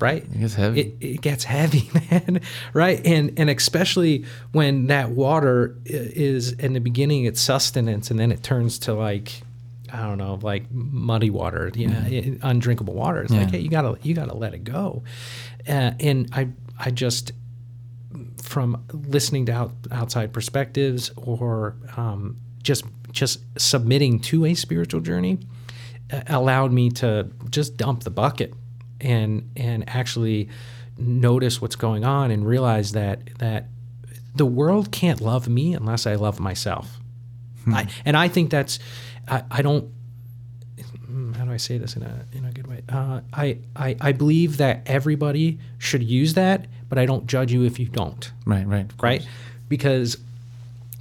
right? 0.00 0.24
It 0.24 0.40
gets 0.40 0.54
heavy. 0.54 0.80
It, 0.80 0.96
it 1.00 1.20
gets 1.20 1.44
heavy, 1.44 1.90
man. 2.10 2.40
right? 2.72 3.04
And 3.06 3.38
and 3.38 3.50
especially 3.50 4.24
when 4.52 4.86
that 4.86 5.10
water 5.10 5.76
is 5.84 6.52
in 6.52 6.72
the 6.72 6.80
beginning, 6.80 7.24
it's 7.26 7.40
sustenance, 7.40 8.10
and 8.10 8.18
then 8.18 8.32
it 8.32 8.42
turns 8.42 8.78
to 8.80 8.94
like 8.94 9.42
I 9.92 10.02
don't 10.02 10.18
know, 10.18 10.38
like 10.42 10.70
muddy 10.72 11.30
water, 11.30 11.70
you 11.74 11.86
know, 11.88 11.98
i- 11.98 12.38
undrinkable 12.42 12.94
water. 12.94 13.22
It's 13.22 13.30
like, 13.32 13.42
Mm-hmm. 13.42 13.50
Hey, 13.56 13.58
you 13.60 13.68
gotta 13.68 13.98
you 14.02 14.14
gotta 14.14 14.34
let 14.34 14.54
it 14.54 14.64
go. 14.64 15.02
Uh, 15.68 15.92
and 16.00 16.28
I 16.32 16.48
I 16.78 16.90
just 16.90 17.32
from 18.42 18.84
listening 18.92 19.46
to 19.46 19.52
out, 19.52 19.72
outside 19.90 20.32
perspectives 20.32 21.10
or 21.16 21.74
um, 21.96 22.36
just 22.62 22.84
just 23.16 23.40
submitting 23.58 24.20
to 24.20 24.44
a 24.44 24.54
spiritual 24.54 25.00
journey 25.00 25.38
uh, 26.12 26.20
allowed 26.28 26.70
me 26.70 26.90
to 26.90 27.28
just 27.50 27.76
dump 27.76 28.04
the 28.04 28.10
bucket 28.10 28.54
and 29.00 29.50
and 29.56 29.88
actually 29.88 30.48
notice 30.98 31.60
what's 31.60 31.76
going 31.76 32.04
on 32.04 32.30
and 32.30 32.46
realize 32.46 32.92
that 32.92 33.38
that 33.38 33.66
the 34.34 34.46
world 34.46 34.92
can't 34.92 35.20
love 35.20 35.48
me 35.48 35.74
unless 35.74 36.06
I 36.06 36.14
love 36.14 36.38
myself. 36.38 36.98
I, 37.68 37.88
and 38.04 38.16
I 38.16 38.28
think 38.28 38.50
that's 38.50 38.78
I, 39.26 39.42
I 39.50 39.62
don't 39.62 39.90
mm, 41.10 41.34
how 41.34 41.46
do 41.46 41.50
I 41.50 41.56
say 41.56 41.78
this 41.78 41.96
in 41.96 42.02
a 42.02 42.26
in 42.32 42.44
a 42.44 42.52
good 42.52 42.66
way? 42.66 42.82
Uh, 42.88 43.22
I, 43.32 43.58
I 43.74 43.96
I 44.00 44.12
believe 44.12 44.58
that 44.58 44.82
everybody 44.86 45.58
should 45.78 46.02
use 46.02 46.34
that, 46.34 46.66
but 46.88 46.98
I 46.98 47.06
don't 47.06 47.26
judge 47.26 47.52
you 47.52 47.64
if 47.64 47.78
you 47.80 47.86
don't 47.86 48.30
right, 48.44 48.66
right, 48.66 48.86
right? 49.00 49.26
Because 49.68 50.18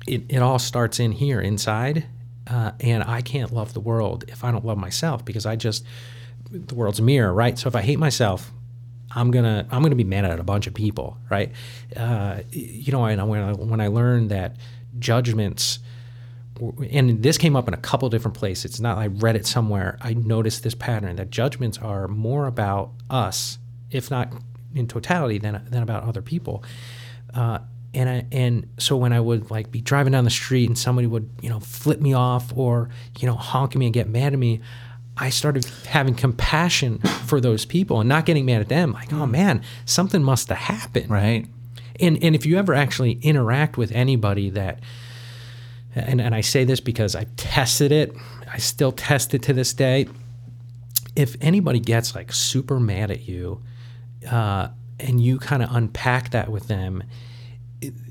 it, 0.07 0.23
it 0.29 0.37
all 0.41 0.59
starts 0.59 0.99
in 0.99 1.11
here, 1.11 1.41
inside. 1.41 2.05
Uh, 2.47 2.71
and 2.79 3.03
I 3.03 3.21
can't 3.21 3.51
love 3.51 3.73
the 3.73 3.79
world 3.79 4.25
if 4.27 4.43
I 4.43 4.51
don't 4.51 4.63
love 4.63 4.77
myself 4.77 5.25
because 5.25 5.45
I 5.45 5.55
just, 5.55 5.83
the 6.51 6.75
world's 6.75 7.01
mirror, 7.01 7.33
right? 7.33 7.57
So 7.57 7.67
if 7.67 7.75
I 7.75 7.81
hate 7.81 7.97
myself, 7.97 8.51
I'm 9.15 9.31
gonna 9.31 9.65
I'm 9.71 9.81
gonna 9.81 9.95
be 9.95 10.03
mad 10.03 10.25
at 10.25 10.39
a 10.39 10.43
bunch 10.43 10.67
of 10.67 10.73
people, 10.73 11.17
right? 11.29 11.51
Uh, 11.95 12.41
you 12.51 12.91
know, 12.91 13.05
and 13.05 13.27
when 13.29 13.41
I, 13.41 13.53
when 13.53 13.79
I 13.79 13.87
learned 13.87 14.29
that 14.31 14.57
judgments, 14.99 15.79
and 16.91 17.23
this 17.23 17.37
came 17.37 17.55
up 17.55 17.67
in 17.67 17.73
a 17.73 17.77
couple 17.77 18.09
different 18.09 18.35
places. 18.35 18.65
It's 18.65 18.79
not 18.79 18.97
I 18.97 19.07
read 19.07 19.35
it 19.35 19.45
somewhere. 19.45 19.97
I 20.01 20.13
noticed 20.13 20.63
this 20.63 20.75
pattern 20.75 21.15
that 21.15 21.29
judgments 21.29 21.77
are 21.77 22.07
more 22.07 22.45
about 22.47 22.91
us, 23.09 23.57
if 23.89 24.11
not 24.11 24.33
in 24.73 24.87
totality, 24.87 25.37
than 25.37 25.65
than 25.69 25.81
about 25.81 26.03
other 26.03 26.21
people. 26.21 26.63
Uh, 27.33 27.59
and 27.95 28.09
I, 28.09 28.25
and 28.31 28.67
so 28.77 28.97
when 28.97 29.13
I 29.13 29.19
would 29.19 29.49
like 29.49 29.71
be 29.71 29.81
driving 29.81 30.11
down 30.11 30.25
the 30.25 30.29
street 30.29 30.67
and 30.67 30.77
somebody 30.77 31.07
would 31.07 31.29
you 31.41 31.49
know 31.49 31.59
flip 31.59 32.01
me 32.01 32.13
off 32.13 32.55
or 32.55 32.89
you 33.17 33.27
know 33.27 33.35
honk 33.35 33.71
at 33.71 33.79
me 33.79 33.85
and 33.85 33.93
get 33.93 34.09
mad 34.09 34.33
at 34.33 34.39
me, 34.39 34.61
I 35.17 35.29
started 35.29 35.65
having 35.87 36.13
compassion 36.13 36.99
for 36.99 37.39
those 37.39 37.65
people 37.65 38.01
and 38.01 38.09
not 38.09 38.25
getting 38.25 38.45
mad 38.45 38.61
at 38.61 38.69
them. 38.69 38.91
Like, 38.91 39.13
oh 39.13 39.25
man, 39.25 39.63
something 39.85 40.21
must 40.21 40.49
have 40.49 40.57
happened. 40.57 41.09
right. 41.09 41.47
And 41.99 42.21
and 42.21 42.35
if 42.35 42.45
you 42.45 42.57
ever 42.57 42.73
actually 42.73 43.13
interact 43.21 43.77
with 43.77 43.91
anybody 43.93 44.49
that 44.51 44.81
and, 45.95 46.19
and 46.19 46.35
I 46.35 46.41
say 46.41 46.65
this 46.65 46.81
because 46.81 47.15
I 47.15 47.25
tested 47.37 47.93
it, 47.93 48.13
I 48.51 48.57
still 48.57 48.91
test 48.91 49.33
it 49.33 49.41
to 49.43 49.53
this 49.53 49.73
day. 49.73 50.07
If 51.15 51.37
anybody 51.39 51.79
gets 51.79 52.13
like 52.13 52.33
super 52.33 52.81
mad 52.81 53.09
at 53.11 53.25
you, 53.25 53.63
uh, 54.29 54.67
and 54.99 55.21
you 55.21 55.39
kind 55.39 55.63
of 55.63 55.69
unpack 55.73 56.31
that 56.31 56.49
with 56.49 56.67
them, 56.67 57.03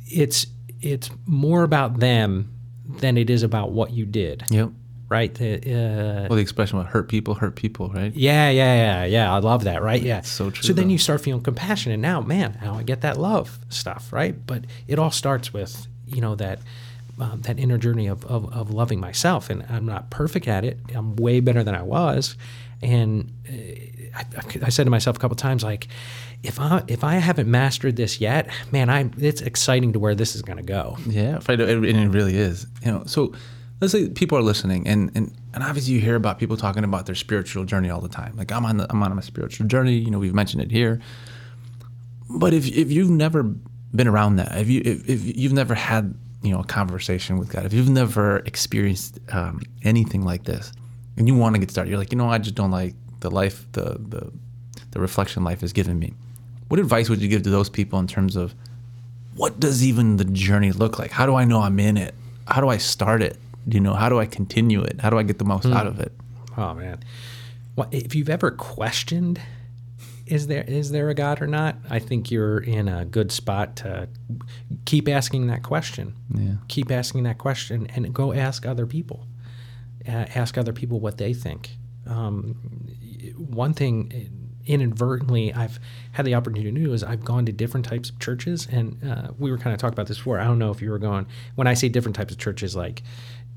it's 0.06 0.46
it's 0.80 1.10
more 1.26 1.62
about 1.62 2.00
them 2.00 2.52
than 2.86 3.16
it 3.16 3.30
is 3.30 3.42
about 3.42 3.72
what 3.72 3.90
you 3.92 4.04
did, 4.04 4.44
Yep. 4.50 4.70
right? 5.08 5.34
The, 5.34 5.54
uh, 5.56 6.26
Well, 6.28 6.36
the 6.36 6.42
expression 6.42 6.76
"what 6.78 6.86
hurt 6.88 7.08
people 7.08 7.34
hurt 7.34 7.56
people," 7.56 7.88
right? 7.88 8.14
yeah, 8.14 8.50
yeah, 8.50 8.74
yeah, 8.74 9.04
yeah. 9.06 9.32
I 9.34 9.38
love 9.38 9.64
that, 9.64 9.82
right? 9.82 10.02
Yeah. 10.02 10.20
so 10.20 10.50
true, 10.50 10.62
So 10.62 10.72
then 10.74 10.86
though. 10.86 10.92
you 10.92 10.98
start 10.98 11.22
feeling 11.22 11.42
compassion, 11.42 11.92
and 11.92 12.02
now, 12.02 12.20
man, 12.20 12.58
now 12.62 12.74
I 12.74 12.82
get 12.82 13.00
that 13.00 13.16
love 13.18 13.58
stuff, 13.70 14.12
right? 14.12 14.34
But 14.46 14.64
it 14.86 14.98
all 14.98 15.10
starts 15.10 15.52
with 15.52 15.86
you 16.06 16.20
know 16.20 16.34
that 16.36 16.58
um, 17.18 17.40
that 17.42 17.58
inner 17.58 17.78
journey 17.78 18.06
of, 18.08 18.24
of 18.26 18.52
of 18.52 18.70
loving 18.70 19.00
myself, 19.00 19.48
and 19.48 19.64
I'm 19.70 19.86
not 19.86 20.10
perfect 20.10 20.46
at 20.48 20.64
it. 20.64 20.78
I'm 20.94 21.16
way 21.16 21.40
better 21.40 21.64
than 21.64 21.74
I 21.74 21.82
was, 21.82 22.36
and 22.82 23.32
uh, 23.48 23.52
I, 24.14 24.24
I 24.62 24.68
said 24.68 24.84
to 24.84 24.90
myself 24.90 25.16
a 25.16 25.20
couple 25.20 25.36
times, 25.36 25.64
like, 25.64 25.88
if 26.42 26.60
I 26.60 26.82
if 26.88 27.02
I 27.02 27.14
haven't 27.14 27.50
mastered 27.50 27.96
this 27.96 28.20
yet, 28.20 28.48
man, 28.70 28.90
I 28.90 29.10
it's 29.18 29.40
exciting 29.40 29.92
to 29.94 29.98
where 29.98 30.14
this 30.14 30.36
is 30.36 30.42
going 30.42 30.58
to 30.58 30.62
go. 30.62 30.96
Yeah, 31.06 31.40
right, 31.48 31.60
and 31.60 31.84
it 31.84 32.08
really 32.08 32.36
is. 32.36 32.66
You 32.84 32.92
know, 32.92 33.04
so 33.06 33.32
let's 33.80 33.92
say 33.92 34.08
people 34.08 34.38
are 34.38 34.42
listening, 34.42 34.86
and 34.86 35.10
and 35.14 35.34
and 35.52 35.62
obviously 35.62 35.94
you 35.94 36.00
hear 36.00 36.16
about 36.16 36.38
people 36.38 36.56
talking 36.56 36.84
about 36.84 37.06
their 37.06 37.14
spiritual 37.14 37.64
journey 37.64 37.90
all 37.90 38.00
the 38.00 38.08
time. 38.08 38.36
Like 38.36 38.52
I'm 38.52 38.64
on 38.64 38.76
the 38.76 38.86
I'm 38.90 39.02
on 39.02 39.16
a 39.18 39.22
spiritual 39.22 39.66
journey. 39.66 39.94
You 39.94 40.10
know, 40.10 40.18
we've 40.18 40.34
mentioned 40.34 40.62
it 40.62 40.70
here. 40.70 41.00
But 42.28 42.52
if 42.52 42.66
if 42.66 42.90
you've 42.90 43.10
never 43.10 43.42
been 43.42 44.08
around 44.08 44.36
that, 44.36 44.56
if 44.58 44.68
you 44.68 44.82
if, 44.84 45.08
if 45.08 45.36
you've 45.36 45.52
never 45.52 45.74
had 45.74 46.14
you 46.42 46.52
know 46.52 46.60
a 46.60 46.64
conversation 46.64 47.38
with 47.38 47.48
God, 47.48 47.64
if 47.64 47.72
you've 47.72 47.88
never 47.88 48.38
experienced 48.38 49.18
um, 49.32 49.62
anything 49.82 50.22
like 50.22 50.44
this, 50.44 50.72
and 51.16 51.26
you 51.26 51.34
want 51.34 51.54
to 51.54 51.60
get 51.60 51.70
started, 51.70 51.90
you're 51.90 51.98
like, 51.98 52.12
you 52.12 52.18
know, 52.18 52.28
I 52.28 52.38
just 52.38 52.54
don't 52.54 52.70
like 52.70 52.94
the 53.24 53.30
life 53.30 53.66
the 53.72 53.96
the 53.98 54.30
the 54.90 55.00
reflection 55.00 55.42
life 55.42 55.62
has 55.62 55.72
given 55.72 55.98
me. 55.98 56.12
What 56.68 56.78
advice 56.78 57.08
would 57.08 57.20
you 57.20 57.28
give 57.28 57.42
to 57.42 57.50
those 57.50 57.70
people 57.70 57.98
in 57.98 58.06
terms 58.06 58.36
of 58.36 58.54
what 59.34 59.58
does 59.58 59.82
even 59.82 60.18
the 60.18 60.26
journey 60.26 60.72
look 60.72 60.98
like? 60.98 61.10
How 61.10 61.26
do 61.26 61.34
I 61.34 61.44
know 61.44 61.60
I'm 61.62 61.80
in 61.80 61.96
it? 61.96 62.14
How 62.46 62.60
do 62.60 62.68
I 62.68 62.76
start 62.76 63.22
it? 63.22 63.38
You 63.66 63.80
know, 63.80 63.94
how 63.94 64.08
do 64.10 64.20
I 64.20 64.26
continue 64.26 64.82
it? 64.82 65.00
How 65.00 65.08
do 65.08 65.18
I 65.18 65.22
get 65.22 65.38
the 65.38 65.44
most 65.44 65.66
out 65.66 65.86
of 65.86 65.98
it? 66.00 66.12
Oh 66.56 66.74
man, 66.74 67.02
what, 67.74 67.88
if 67.92 68.14
you've 68.14 68.28
ever 68.28 68.50
questioned 68.50 69.40
is 70.26 70.46
there 70.46 70.64
is 70.66 70.90
there 70.90 71.08
a 71.08 71.14
God 71.14 71.40
or 71.42 71.46
not? 71.46 71.76
I 71.90 71.98
think 71.98 72.30
you're 72.30 72.58
in 72.58 72.88
a 72.88 73.04
good 73.04 73.32
spot 73.32 73.76
to 73.76 74.08
keep 74.84 75.08
asking 75.08 75.46
that 75.48 75.62
question. 75.62 76.14
Yeah. 76.34 76.54
Keep 76.68 76.90
asking 76.90 77.24
that 77.24 77.38
question 77.38 77.88
and 77.94 78.12
go 78.14 78.32
ask 78.32 78.66
other 78.66 78.86
people. 78.86 79.26
Uh, 80.06 80.26
ask 80.34 80.58
other 80.58 80.72
people 80.72 81.00
what 81.00 81.16
they 81.18 81.32
think. 81.32 81.70
Um, 82.06 82.56
one 83.32 83.74
thing 83.74 84.30
inadvertently 84.66 85.52
I've 85.52 85.78
had 86.12 86.24
the 86.24 86.34
opportunity 86.34 86.72
to 86.72 86.80
do 86.86 86.92
is 86.92 87.04
I've 87.04 87.24
gone 87.24 87.44
to 87.46 87.52
different 87.52 87.84
types 87.86 88.08
of 88.10 88.18
churches, 88.18 88.66
and 88.70 88.98
uh, 89.08 89.28
we 89.38 89.50
were 89.50 89.58
kind 89.58 89.74
of 89.74 89.80
talking 89.80 89.92
about 89.94 90.06
this 90.06 90.16
before. 90.18 90.40
I 90.40 90.44
don't 90.44 90.58
know 90.58 90.70
if 90.70 90.80
you 90.80 90.90
were 90.90 90.98
going 90.98 91.26
when 91.54 91.66
I 91.66 91.74
say 91.74 91.88
different 91.88 92.16
types 92.16 92.32
of 92.32 92.38
churches, 92.38 92.74
like 92.74 93.02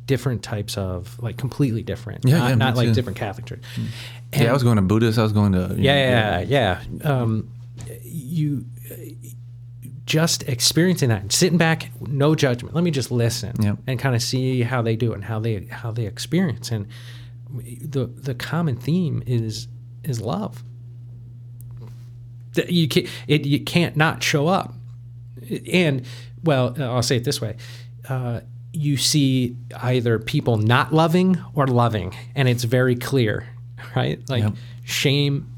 different 0.05 0.43
types 0.43 0.77
of 0.77 1.17
like 1.21 1.37
completely 1.37 1.81
different, 1.83 2.25
Yeah, 2.25 2.37
not, 2.39 2.49
yeah, 2.49 2.55
not 2.55 2.75
like 2.75 2.93
different 2.93 3.17
Catholic 3.17 3.45
church. 3.45 3.61
yeah, 4.33 4.49
I 4.49 4.53
was 4.53 4.63
going 4.63 4.75
to 4.77 4.81
Buddhist. 4.81 5.17
I 5.19 5.23
was 5.23 5.31
going 5.33 5.51
to 5.53 5.59
you 5.59 5.67
know, 5.67 5.75
Yeah, 5.77 6.39
yeah, 6.41 6.81
yeah. 7.03 7.09
Um, 7.09 7.51
you 8.03 8.65
just 10.05 10.43
experiencing 10.43 11.09
that, 11.09 11.31
sitting 11.33 11.57
back, 11.57 11.91
no 12.07 12.33
judgment. 12.35 12.73
Let 12.73 12.83
me 12.83 12.91
just 12.91 13.11
listen 13.11 13.53
Yep. 13.61 13.77
and 13.87 13.99
kind 13.99 14.15
of 14.15 14.21
see 14.21 14.61
how 14.61 14.81
they 14.81 14.95
do 14.95 15.11
it 15.11 15.15
and 15.15 15.23
how 15.25 15.39
they 15.39 15.65
how 15.65 15.91
they 15.91 16.05
experience. 16.05 16.71
And 16.71 16.87
the 17.49 18.05
the 18.07 18.33
common 18.35 18.75
theme 18.75 19.23
is 19.25 19.67
is 20.03 20.21
love. 20.21 20.63
That 22.53 22.71
You 22.71 22.87
can't 22.87 23.07
it, 23.27 23.45
you 23.45 23.59
can't 23.63 23.95
not 23.95 24.23
show 24.23 24.47
up. 24.47 24.73
And 25.71 26.03
well, 26.43 26.75
I'll 26.79 27.03
say 27.03 27.17
it 27.17 27.23
this 27.23 27.39
way. 27.41 27.57
Uh, 28.07 28.41
you 28.73 28.97
see 28.97 29.55
either 29.81 30.19
people 30.19 30.57
not 30.57 30.93
loving 30.93 31.41
or 31.53 31.67
loving, 31.67 32.13
and 32.35 32.47
it's 32.47 32.63
very 32.63 32.95
clear, 32.95 33.47
right? 33.95 34.19
Like 34.29 34.43
Yep. 34.43 34.53
shame 34.83 35.53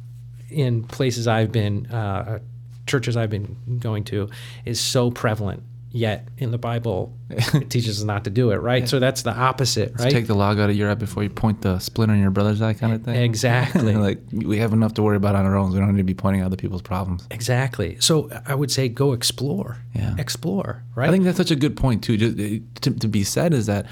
in 0.50 0.84
places 0.84 1.28
I've 1.28 1.52
been, 1.52 1.86
uh, 1.88 2.40
churches 2.88 3.16
I've 3.18 3.30
been 3.30 3.56
going 3.80 4.04
to, 4.06 4.30
is 4.66 4.80
so 4.80 5.12
prevalent. 5.12 5.64
Yet 5.92 6.28
in 6.38 6.52
the 6.52 6.60
Bible, 6.60 7.12
it 7.30 7.72
teaches 7.72 8.00
us 8.00 8.04
not 8.06 8.24
to 8.26 8.30
do 8.30 8.52
it, 8.52 8.58
right? 8.58 8.88
So 8.88 9.00
that's 9.00 9.24
the 9.24 9.34
opposite, 9.36 9.94
right? 9.98 10.12
Take 10.12 10.28
the 10.28 10.36
log 10.36 10.60
out 10.60 10.70
of 10.70 10.76
your 10.76 10.92
eye 10.92 10.94
before 10.94 11.24
you 11.24 11.30
point 11.32 11.62
the 11.64 11.80
splinter 11.80 12.14
in 12.14 12.22
your 12.22 12.30
brother's 12.30 12.62
eye, 12.62 12.74
kind 12.74 12.94
of 12.94 13.02
thing. 13.04 13.16
Exactly. 13.16 13.96
like 14.08 14.20
we 14.32 14.60
have 14.60 14.72
enough 14.72 14.94
to 14.96 15.02
worry 15.02 15.18
about 15.18 15.36
on 15.36 15.46
our 15.48 15.56
own. 15.56 15.72
We 15.74 15.80
don't 15.80 15.92
need 15.92 15.98
to 15.98 16.04
be 16.04 16.14
pointing 16.14 16.42
out 16.44 16.46
other 16.46 16.58
people's 16.58 16.84
problems. 16.84 17.26
Exactly. 17.32 17.98
So 18.00 18.30
I 18.46 18.54
would 18.54 18.70
say 18.72 18.88
go 18.88 19.14
explore. 19.14 19.78
Yeah. 19.96 20.14
Explore, 20.20 20.84
right? 20.94 21.10
I 21.10 21.12
think 21.12 21.24
that's 21.24 21.38
such 21.38 21.50
a 21.52 21.56
good 21.56 21.76
point 21.76 22.04
too. 22.04 22.18
Just 22.18 22.38
to, 22.84 22.92
to 22.92 23.08
be 23.08 23.24
said 23.24 23.54
is 23.56 23.66
that 23.66 23.88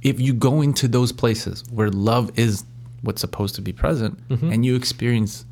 if 0.00 0.18
you 0.18 0.32
go 0.32 0.62
into 0.62 0.88
those 0.88 1.12
places 1.12 1.64
where 1.70 1.90
love 1.90 2.30
is 2.38 2.64
what's 3.02 3.20
supposed 3.20 3.54
to 3.56 3.60
be 3.62 3.72
present, 3.74 4.26
Mm-hmm. 4.30 4.52
and 4.52 4.64
you 4.64 4.74
experience 4.74 5.44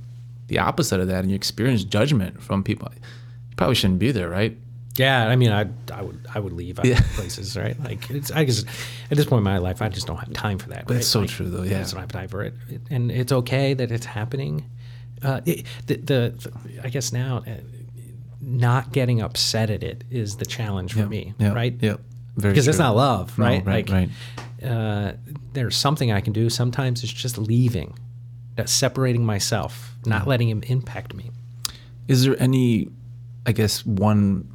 the 0.47 0.59
opposite 0.59 0.99
of 0.99 1.09
that, 1.09 1.21
and 1.21 1.31
you 1.31 1.35
experience 1.37 1.85
judgment 1.85 2.43
from 2.43 2.65
people, 2.65 2.89
you 2.95 3.57
probably 3.57 3.75
shouldn't 3.75 3.99
be 3.99 4.13
there, 4.13 4.29
right? 4.31 4.57
Yeah, 5.01 5.27
I 5.29 5.37
mean, 5.37 5.51
I, 5.53 5.67
I 5.93 6.03
would 6.03 6.27
I 6.35 6.39
would 6.39 6.53
leave 6.53 6.79
other 6.79 6.95
places, 7.15 7.57
right? 7.57 7.79
Like 7.83 8.11
it's 8.11 8.31
I 8.31 8.45
guess 8.45 8.65
at 9.11 9.17
this 9.17 9.27
point 9.27 9.39
in 9.41 9.45
my 9.45 9.59
life, 9.59 9.81
I 9.83 9.89
just 9.89 10.07
don't 10.07 10.19
have 10.19 10.33
time 10.33 10.59
for 10.59 10.69
that. 10.71 10.87
But 10.87 10.95
right? 10.95 10.99
it's 11.01 11.09
so 11.09 11.21
Like, 11.21 11.31
true, 11.31 11.49
though, 11.49 11.63
I 11.63 11.67
yeah. 11.67 11.79
just 11.81 11.93
don't 11.93 12.01
have 12.01 12.13
time 12.13 12.29
for 12.29 12.43
it, 12.43 12.55
and 12.91 13.11
it's 13.11 13.33
okay 13.33 13.75
that 13.75 13.91
it's 13.91 14.07
happening. 14.07 14.65
Uh, 15.23 15.41
it, 15.47 15.67
the, 15.87 15.97
the 15.97 16.53
I 16.83 16.89
guess 16.89 17.13
now, 17.13 17.43
uh, 17.47 17.51
not 18.41 18.93
getting 18.93 19.21
upset 19.21 19.71
at 19.71 19.83
it 19.83 20.05
is 20.11 20.37
the 20.37 20.47
challenge 20.47 20.95
for 20.95 21.07
me, 21.07 21.35
Yep, 21.39 21.55
right? 21.55 21.75
Yep. 21.81 22.01
Very 22.37 22.53
because 22.55 22.69
it's 22.69 22.79
not 22.79 22.97
love, 22.97 23.37
No, 23.39 23.45
right? 23.45 23.67
right, 23.67 23.89
like, 23.91 24.09
right. 24.63 24.67
Uh, 24.71 25.13
there's 25.53 25.77
something 25.77 26.11
I 26.13 26.21
can 26.23 26.33
do. 26.33 26.49
Sometimes 26.49 27.03
it's 27.05 27.13
just 27.13 27.37
leaving, 27.39 27.99
uh, 28.57 28.65
separating 28.65 29.25
myself, 29.27 29.95
not 30.07 30.27
letting 30.27 30.49
him 30.49 30.63
impact 30.69 31.13
me. 31.15 31.31
Is 32.09 32.25
there 32.25 32.37
any, 32.43 32.89
I 33.47 33.53
guess, 33.53 33.85
one 33.85 34.49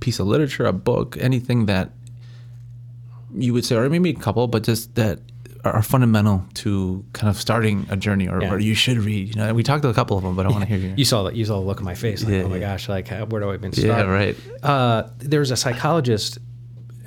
piece 0.00 0.18
of 0.20 0.26
literature, 0.26 0.64
a 0.66 0.72
book, 0.72 1.16
anything 1.20 1.66
that 1.66 1.90
you 3.34 3.52
would 3.52 3.64
say, 3.64 3.76
or 3.76 3.88
maybe 3.90 4.10
a 4.10 4.14
couple, 4.14 4.46
but 4.48 4.62
just 4.64 4.94
that 4.94 5.20
are 5.64 5.82
fundamental 5.82 6.44
to 6.54 7.04
kind 7.12 7.28
of 7.28 7.36
starting 7.38 7.86
a 7.90 7.96
journey, 7.96 8.28
or, 8.28 8.40
Yeah. 8.40 8.52
or 8.54 8.58
you 8.58 8.74
should 8.74 8.96
read? 8.98 9.28
You 9.28 9.34
know, 9.34 9.52
we 9.54 9.62
talked 9.62 9.82
to 9.82 9.88
a 9.88 9.94
couple 9.94 10.16
of 10.16 10.22
them, 10.22 10.34
but 10.36 10.46
I 10.46 10.50
want 10.50 10.62
to 10.62 10.66
hear 10.68 10.78
your. 10.78 10.96
You 10.96 11.04
saw 11.04 11.24
that. 11.24 11.34
You 11.36 11.44
saw 11.44 11.58
the 11.60 11.66
look 11.66 11.78
on 11.78 11.84
my 11.84 11.94
face. 11.94 12.22
Like, 12.24 12.32
Yeah, 12.32 12.42
oh 12.44 12.48
my 12.48 12.56
yeah. 12.56 12.60
gosh! 12.72 12.88
Like, 12.88 13.08
where 13.08 13.40
do 13.40 13.50
I 13.50 13.54
even 13.54 13.72
start? 13.72 13.86
yeah, 13.86 14.02
right. 14.02 14.36
Uh, 14.62 15.08
there's 15.18 15.50
a 15.50 15.56
psychologist 15.56 16.38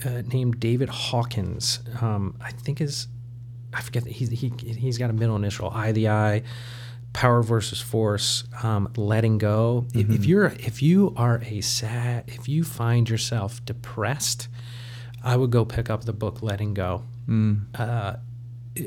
uh, 0.06 0.22
named 0.32 0.60
David 0.60 0.90
Hawkins. 0.90 1.80
Um, 2.02 2.36
I 2.42 2.52
think 2.52 2.82
is 2.82 3.08
I 3.74 3.82
forget. 3.82 4.06
He's 4.06 4.30
he 4.30 4.52
he's 4.64 4.98
got 4.98 5.10
a 5.10 5.14
middle 5.14 5.36
initial 5.38 5.70
I 5.70 5.92
the 5.94 6.10
I. 6.10 6.44
Power 7.14 7.44
versus 7.44 7.82
force, 7.82 8.46
um, 8.64 8.92
letting 8.96 9.38
go. 9.38 9.86
If, 9.94 10.10
if 10.10 10.26
you're 10.26 10.46
if 10.60 10.82
you 10.82 11.14
are 11.18 11.42
a 11.46 11.62
sad, 11.62 12.24
if 12.28 12.48
you 12.48 12.64
find 12.64 13.10
yourself 13.10 13.64
depressed, 13.66 14.48
I 15.24 15.36
would 15.36 15.52
go 15.52 15.66
pick 15.66 15.90
up 15.90 16.06
the 16.06 16.14
book 16.14 16.42
Letting 16.42 16.74
Go. 16.74 17.04
Uh, 17.76 18.16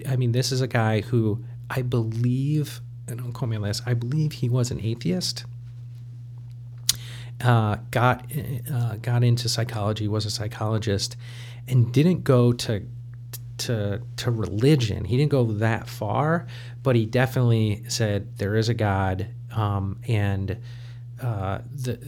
I 0.09 0.17
mean, 0.17 0.33
this 0.33 0.53
is 0.53 0.61
a 0.63 0.67
guy 0.67 1.03
who 1.03 1.45
I 1.69 1.83
believe, 1.83 2.81
and 3.07 3.19
don't 3.19 3.33
call 3.33 3.49
me 3.49 3.57
on 3.57 3.63
this, 3.63 3.83
I 3.85 3.95
believe 3.95 4.33
he 4.33 4.49
was 4.49 4.71
an 4.71 4.81
atheist. 4.81 5.45
Uh, 7.43 7.77
got 7.91 8.25
uh, 8.73 8.97
got 8.97 9.23
into 9.23 9.49
psychology, 9.49 10.09
was 10.09 10.25
a 10.25 10.31
psychologist, 10.31 11.17
and 11.69 11.93
didn't 11.93 12.25
go 12.25 12.53
to 12.53 12.87
to 13.59 14.03
to 14.17 14.31
religion. 14.31 15.05
He 15.05 15.17
didn't 15.17 15.31
go 15.31 15.45
that 15.45 15.89
far, 15.89 16.47
but 16.83 16.97
he 16.97 17.07
definitely 17.07 17.85
said 17.89 18.39
there 18.39 18.57
is 18.57 18.69
a 18.69 18.75
God, 18.75 19.29
um, 19.55 20.01
and 20.09 20.59
uh, 21.23 21.59
the 21.73 21.99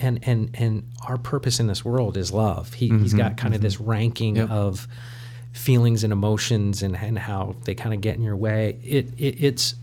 and 0.00 0.20
and 0.22 0.50
and 0.54 0.90
our 1.06 1.18
purpose 1.18 1.60
in 1.60 1.66
this 1.66 1.84
world 1.84 2.16
is 2.16 2.32
love. 2.32 2.74
He, 2.74 2.88
he's 2.88 3.14
got 3.14 3.36
kind 3.36 3.54
of 3.54 3.60
this 3.60 3.80
ranking 3.80 4.38
of 4.40 4.88
feelings 5.52 6.02
and 6.02 6.12
emotions 6.12 6.82
and, 6.82 6.96
and 6.96 7.18
how 7.18 7.54
they 7.64 7.74
kind 7.74 7.94
of 7.94 8.00
get 8.00 8.16
in 8.16 8.22
your 8.22 8.36
way. 8.36 8.78
It, 8.82 9.12
it 9.18 9.42
it's 9.42 9.74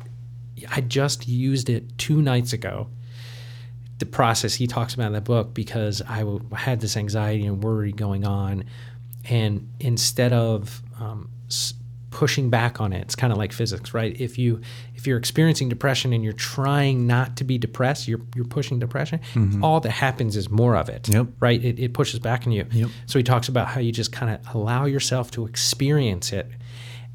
I 0.70 0.82
just 0.82 1.28
used 1.28 1.70
it 1.70 1.98
two 1.98 2.22
nights 2.22 2.54
ago. 2.54 2.88
The 4.00 4.06
process 4.06 4.54
he 4.54 4.68
talks 4.68 4.94
about 4.94 5.08
in 5.08 5.14
the 5.14 5.22
book 5.22 5.54
because 5.54 6.02
I 6.08 6.20
w- 6.20 6.42
had 6.56 6.80
this 6.80 6.96
anxiety 6.96 7.46
and 7.46 7.62
worry 7.64 7.92
going 7.92 8.26
on, 8.26 8.64
and 9.26 9.70
instead 9.80 10.34
of 10.34 10.82
um, 11.00 11.30
s- 11.48 11.74
pushing 12.12 12.50
back 12.50 12.82
on 12.82 12.92
it, 12.94 13.02
it's 13.02 13.16
kind 13.16 13.32
of 13.32 13.38
like 13.38 13.52
physics, 13.54 13.94
right? 13.94 14.20
If 14.20 14.38
you 14.38 14.62
if 14.96 15.08
you're 15.08 15.18
experiencing 15.18 15.70
depression 15.70 16.12
and 16.12 16.24
you're 16.24 16.34
trying 16.34 17.08
not 17.08 17.38
to 17.38 17.44
be 17.44 17.58
depressed, 17.58 18.08
you're 18.08 18.22
you're 18.36 18.46
pushing 18.46 18.80
depression. 18.80 19.20
All 19.64 19.80
that 19.80 19.92
happens 19.92 20.36
is 20.36 20.50
more 20.50 20.76
of 20.76 20.90
it, 20.90 21.08
Yep. 21.08 21.28
right? 21.40 21.64
It, 21.64 21.80
it 21.80 21.94
pushes 21.94 22.20
back 22.20 22.46
on 22.48 22.52
you. 22.52 22.66
Yep. 22.72 22.90
So 23.06 23.20
he 23.20 23.24
talks 23.24 23.48
about 23.48 23.68
how 23.68 23.80
you 23.80 23.92
just 23.92 24.12
kind 24.12 24.34
of 24.36 24.56
allow 24.56 24.86
yourself 24.86 25.32
to 25.32 25.46
experience 25.46 26.34
it, 26.34 26.48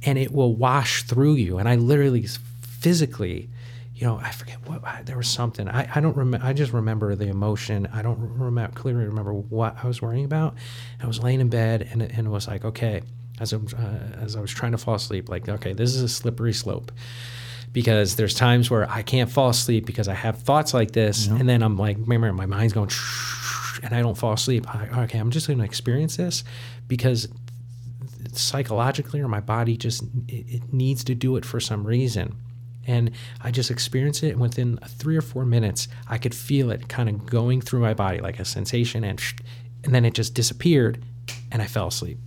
and 0.03 0.17
it 0.19 0.33
will 0.33 0.55
wash 0.55 1.03
through 1.03 1.35
you. 1.35 1.59
And 1.59 1.69
I 1.69 1.75
literally, 1.77 2.27
physically, 2.63 3.51
you 3.95 4.07
know, 4.07 4.19
I 4.19 4.33
forget 4.33 4.59
what 4.69 4.85
I, 4.85 5.03
there 5.03 5.17
was 5.17 5.29
something. 5.29 5.69
I, 5.69 5.89
I 5.95 6.01
don't 6.01 6.17
remember. 6.17 6.45
I 6.45 6.53
just 6.53 6.73
remember 6.73 7.15
the 7.15 7.29
emotion. 7.29 7.89
I 7.93 8.03
don't 8.03 8.19
remember 8.19 8.75
clearly 8.75 9.05
remember 9.05 9.33
what 9.33 9.77
I 9.83 9.87
was 9.87 10.03
worrying 10.03 10.25
about. 10.25 10.57
I 11.01 11.07
was 11.07 11.23
laying 11.23 11.41
in 11.41 11.49
bed, 11.49 11.89
and 11.93 12.03
it, 12.03 12.11
and 12.13 12.31
was 12.33 12.49
like, 12.49 12.65
okay, 12.65 13.03
as 13.41 13.53
I, 13.53 13.57
was, 13.57 13.73
uh, 13.75 14.19
as 14.21 14.35
I 14.35 14.41
was 14.41 14.51
trying 14.51 14.73
to 14.73 14.79
fall 14.79 14.97
asleep, 14.97 15.29
like, 15.29 15.49
okay, 15.49 15.73
this 15.73 15.95
is 15.95 16.03
a 16.03 16.09
slippery 16.09 16.53
slope 16.53 16.91
because 17.73 18.17
there's 18.17 18.35
times 18.35 18.71
where 18.71 18.89
I 18.91 19.03
can't 19.03 19.31
fall 19.31 19.49
asleep 19.49 19.87
because 19.87 20.09
I 20.09 20.15
have 20.15 20.39
thoughts 20.39 20.75
like 20.75 20.91
this, 20.91 21.29
and 21.29 21.49
then 21.49 21.63
I'm 21.63 21.77
like, 21.77 21.97
remember, 21.99 22.33
my 22.33 22.47
mind's 22.47 22.73
going, 22.73 22.91
and 23.85 23.95
I 23.95 24.03
don't 24.03 24.17
fall 24.19 24.33
asleep. 24.33 24.67
I, 24.75 25.03
okay, 25.05 25.19
I'm 25.19 25.31
just 25.31 25.47
going 25.47 25.59
to 25.61 25.65
experience 25.65 26.17
this 26.17 26.43
because 26.89 27.29
psychologically 28.33 29.21
or 29.21 29.29
my 29.29 29.41
body 29.41 29.77
just 29.77 30.03
it, 30.27 30.47
it 30.49 30.73
needs 30.73 31.05
to 31.05 31.15
do 31.15 31.37
it 31.37 31.45
for 31.45 31.61
some 31.61 31.87
reason. 31.87 32.37
And 32.87 33.13
I 33.41 33.51
just 33.51 33.71
experienced 33.71 34.23
it, 34.23 34.31
and 34.31 34.41
within 34.41 34.79
three 34.87 35.17
or 35.17 35.23
four 35.23 35.45
minutes, 35.45 35.89
I 36.09 36.19
could 36.19 36.35
feel 36.35 36.71
it 36.71 36.89
kind 36.89 37.09
of 37.09 37.27
going 37.27 37.61
through 37.61 37.81
my 37.81 37.95
body 37.95 38.21
like 38.21 38.39
a 38.39 38.45
sensation, 38.45 39.05
and 39.05 39.23
and 39.85 39.95
then 39.95 40.05
it 40.05 40.15
just 40.15 40.35
disappeared, 40.35 41.03
and 41.53 41.61
I 41.63 41.67
fell 41.67 41.89
asleep 41.89 42.19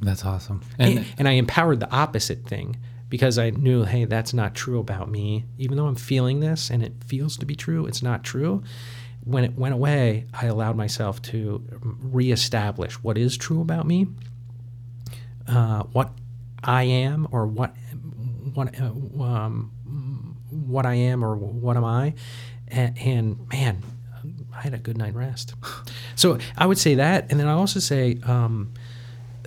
That's 0.00 0.24
awesome. 0.24 0.62
and, 0.78 0.98
And 0.98 1.06
and 1.18 1.28
I 1.28 1.32
empowered 1.32 1.80
the 1.80 1.90
opposite 1.90 2.44
thing 2.46 2.76
because 3.08 3.38
I 3.38 3.50
knew, 3.50 3.84
hey, 3.84 4.04
that's 4.04 4.34
not 4.34 4.54
true 4.54 4.80
about 4.80 5.10
me. 5.10 5.44
Even 5.58 5.76
though 5.76 5.86
I'm 5.86 5.94
feeling 5.94 6.40
this 6.40 6.70
and 6.70 6.82
it 6.82 6.92
feels 7.04 7.36
to 7.38 7.46
be 7.46 7.54
true, 7.54 7.86
it's 7.86 8.02
not 8.02 8.24
true. 8.24 8.62
When 9.24 9.44
it 9.44 9.56
went 9.56 9.74
away, 9.74 10.26
I 10.32 10.46
allowed 10.46 10.76
myself 10.76 11.20
to 11.22 11.62
reestablish 12.00 12.94
what 13.02 13.18
is 13.18 13.36
true 13.36 13.60
about 13.60 13.86
me, 13.86 14.06
uh, 15.48 15.82
what 15.84 16.12
I 16.62 16.84
am, 16.84 17.28
or 17.30 17.46
what 17.46 17.74
what 18.54 18.80
uh, 18.80 19.22
um, 19.22 19.72
what 20.66 20.86
I 20.86 20.94
am, 20.94 21.24
or 21.24 21.36
what 21.36 21.76
am 21.76 21.84
I, 21.84 22.14
and, 22.68 22.98
and 22.98 23.48
man, 23.52 23.82
I 24.54 24.60
had 24.60 24.74
a 24.74 24.78
good 24.78 24.96
night 24.96 25.14
rest. 25.14 25.54
So 26.18 26.38
I 26.56 26.64
would 26.64 26.78
say 26.78 26.94
that, 26.94 27.30
and 27.30 27.38
then 27.38 27.46
I 27.46 27.52
also 27.52 27.78
say. 27.78 28.18
Um, 28.24 28.72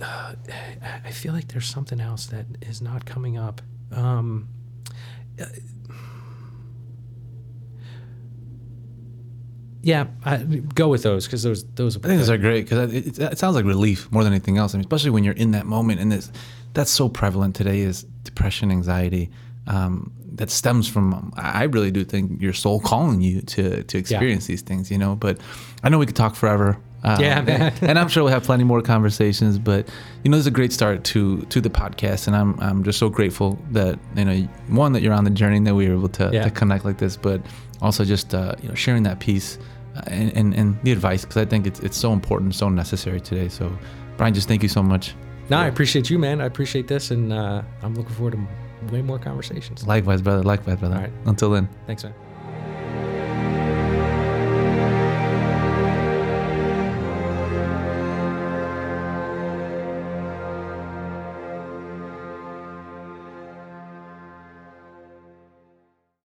I 0.02 1.10
feel 1.10 1.32
like 1.32 1.48
there's 1.48 1.68
something 1.68 2.00
else 2.00 2.26
that 2.26 2.46
is 2.62 2.80
not 2.80 3.04
coming 3.04 3.36
up. 3.36 3.60
Um, 3.92 4.48
uh, 5.40 5.46
yeah, 9.82 10.06
I, 10.24 10.36
go 10.38 10.88
with 10.88 11.02
those 11.02 11.26
because 11.26 11.42
those 11.42 11.64
those. 11.74 11.96
I 11.96 12.00
think 12.00 12.18
those 12.18 12.30
are 12.30 12.38
great 12.38 12.64
because 12.64 12.92
it, 12.92 13.18
it, 13.18 13.38
sounds 13.38 13.56
like 13.56 13.64
relief 13.64 14.10
more 14.12 14.24
than 14.24 14.32
anything 14.32 14.58
else. 14.58 14.74
I 14.74 14.78
mean, 14.78 14.84
especially 14.84 15.10
when 15.10 15.24
you're 15.24 15.34
in 15.34 15.52
that 15.52 15.66
moment, 15.66 16.00
and 16.00 16.30
that's 16.74 16.90
so 16.90 17.08
prevalent 17.08 17.56
today 17.56 17.80
is 17.80 18.04
depression, 18.24 18.70
anxiety. 18.70 19.30
Um, 19.66 20.12
that 20.34 20.50
stems 20.50 20.88
from 20.88 21.32
I 21.36 21.64
really 21.64 21.90
do 21.90 22.04
think 22.04 22.40
your 22.40 22.52
soul 22.52 22.80
calling 22.80 23.20
you 23.20 23.42
to 23.42 23.82
to 23.84 23.98
experience 23.98 24.48
yeah. 24.48 24.52
these 24.52 24.62
things, 24.62 24.90
you 24.90 24.98
know. 24.98 25.14
But 25.16 25.38
I 25.82 25.88
know 25.88 25.98
we 25.98 26.06
could 26.06 26.16
talk 26.16 26.34
forever. 26.34 26.78
Um, 27.02 27.20
yeah, 27.20 27.40
man. 27.40 27.72
and 27.82 27.98
I'm 27.98 28.08
sure 28.08 28.24
we'll 28.24 28.32
have 28.32 28.44
plenty 28.44 28.64
more 28.64 28.82
conversations. 28.82 29.58
But 29.58 29.88
you 30.22 30.30
know, 30.30 30.36
this 30.36 30.44
is 30.44 30.48
a 30.48 30.52
great 30.52 30.72
start 30.72 31.04
to 31.04 31.42
to 31.42 31.60
the 31.60 31.70
podcast, 31.70 32.26
and 32.26 32.36
I'm 32.36 32.58
I'm 32.60 32.84
just 32.84 32.98
so 32.98 33.08
grateful 33.08 33.58
that 33.72 33.98
you 34.16 34.24
know 34.24 34.36
one 34.68 34.92
that 34.92 35.02
you're 35.02 35.14
on 35.14 35.24
the 35.24 35.30
journey 35.30 35.60
that 35.60 35.74
we 35.74 35.88
were 35.88 35.94
able 35.94 36.08
to, 36.08 36.30
yeah. 36.32 36.44
to 36.44 36.50
connect 36.50 36.84
like 36.84 36.98
this, 36.98 37.16
but 37.16 37.40
also 37.80 38.04
just 38.04 38.34
uh, 38.34 38.54
you 38.62 38.68
know 38.68 38.74
sharing 38.74 39.02
that 39.04 39.20
piece 39.20 39.58
uh, 39.96 40.02
and, 40.06 40.36
and, 40.36 40.54
and 40.54 40.78
the 40.82 40.92
advice 40.92 41.24
because 41.24 41.38
I 41.38 41.44
think 41.44 41.66
it's 41.66 41.80
it's 41.80 41.96
so 41.96 42.12
important, 42.12 42.54
so 42.54 42.68
necessary 42.68 43.20
today. 43.20 43.48
So 43.48 43.70
Brian, 44.16 44.34
just 44.34 44.48
thank 44.48 44.62
you 44.62 44.68
so 44.68 44.82
much. 44.82 45.14
No, 45.48 45.58
I 45.58 45.66
appreciate 45.66 46.08
you, 46.08 46.18
man. 46.18 46.40
I 46.40 46.44
appreciate 46.44 46.86
this, 46.86 47.10
and 47.10 47.32
uh, 47.32 47.62
I'm 47.82 47.94
looking 47.94 48.14
forward 48.14 48.32
to 48.32 48.69
way 48.90 49.02
more 49.02 49.18
conversations. 49.18 49.86
Likewise, 49.86 50.22
brother. 50.22 50.42
Likewise, 50.42 50.78
brother. 50.78 50.94
All 50.96 51.00
right. 51.02 51.12
Until 51.26 51.50
then. 51.50 51.68
Thanks, 51.86 52.04
man. 52.04 52.14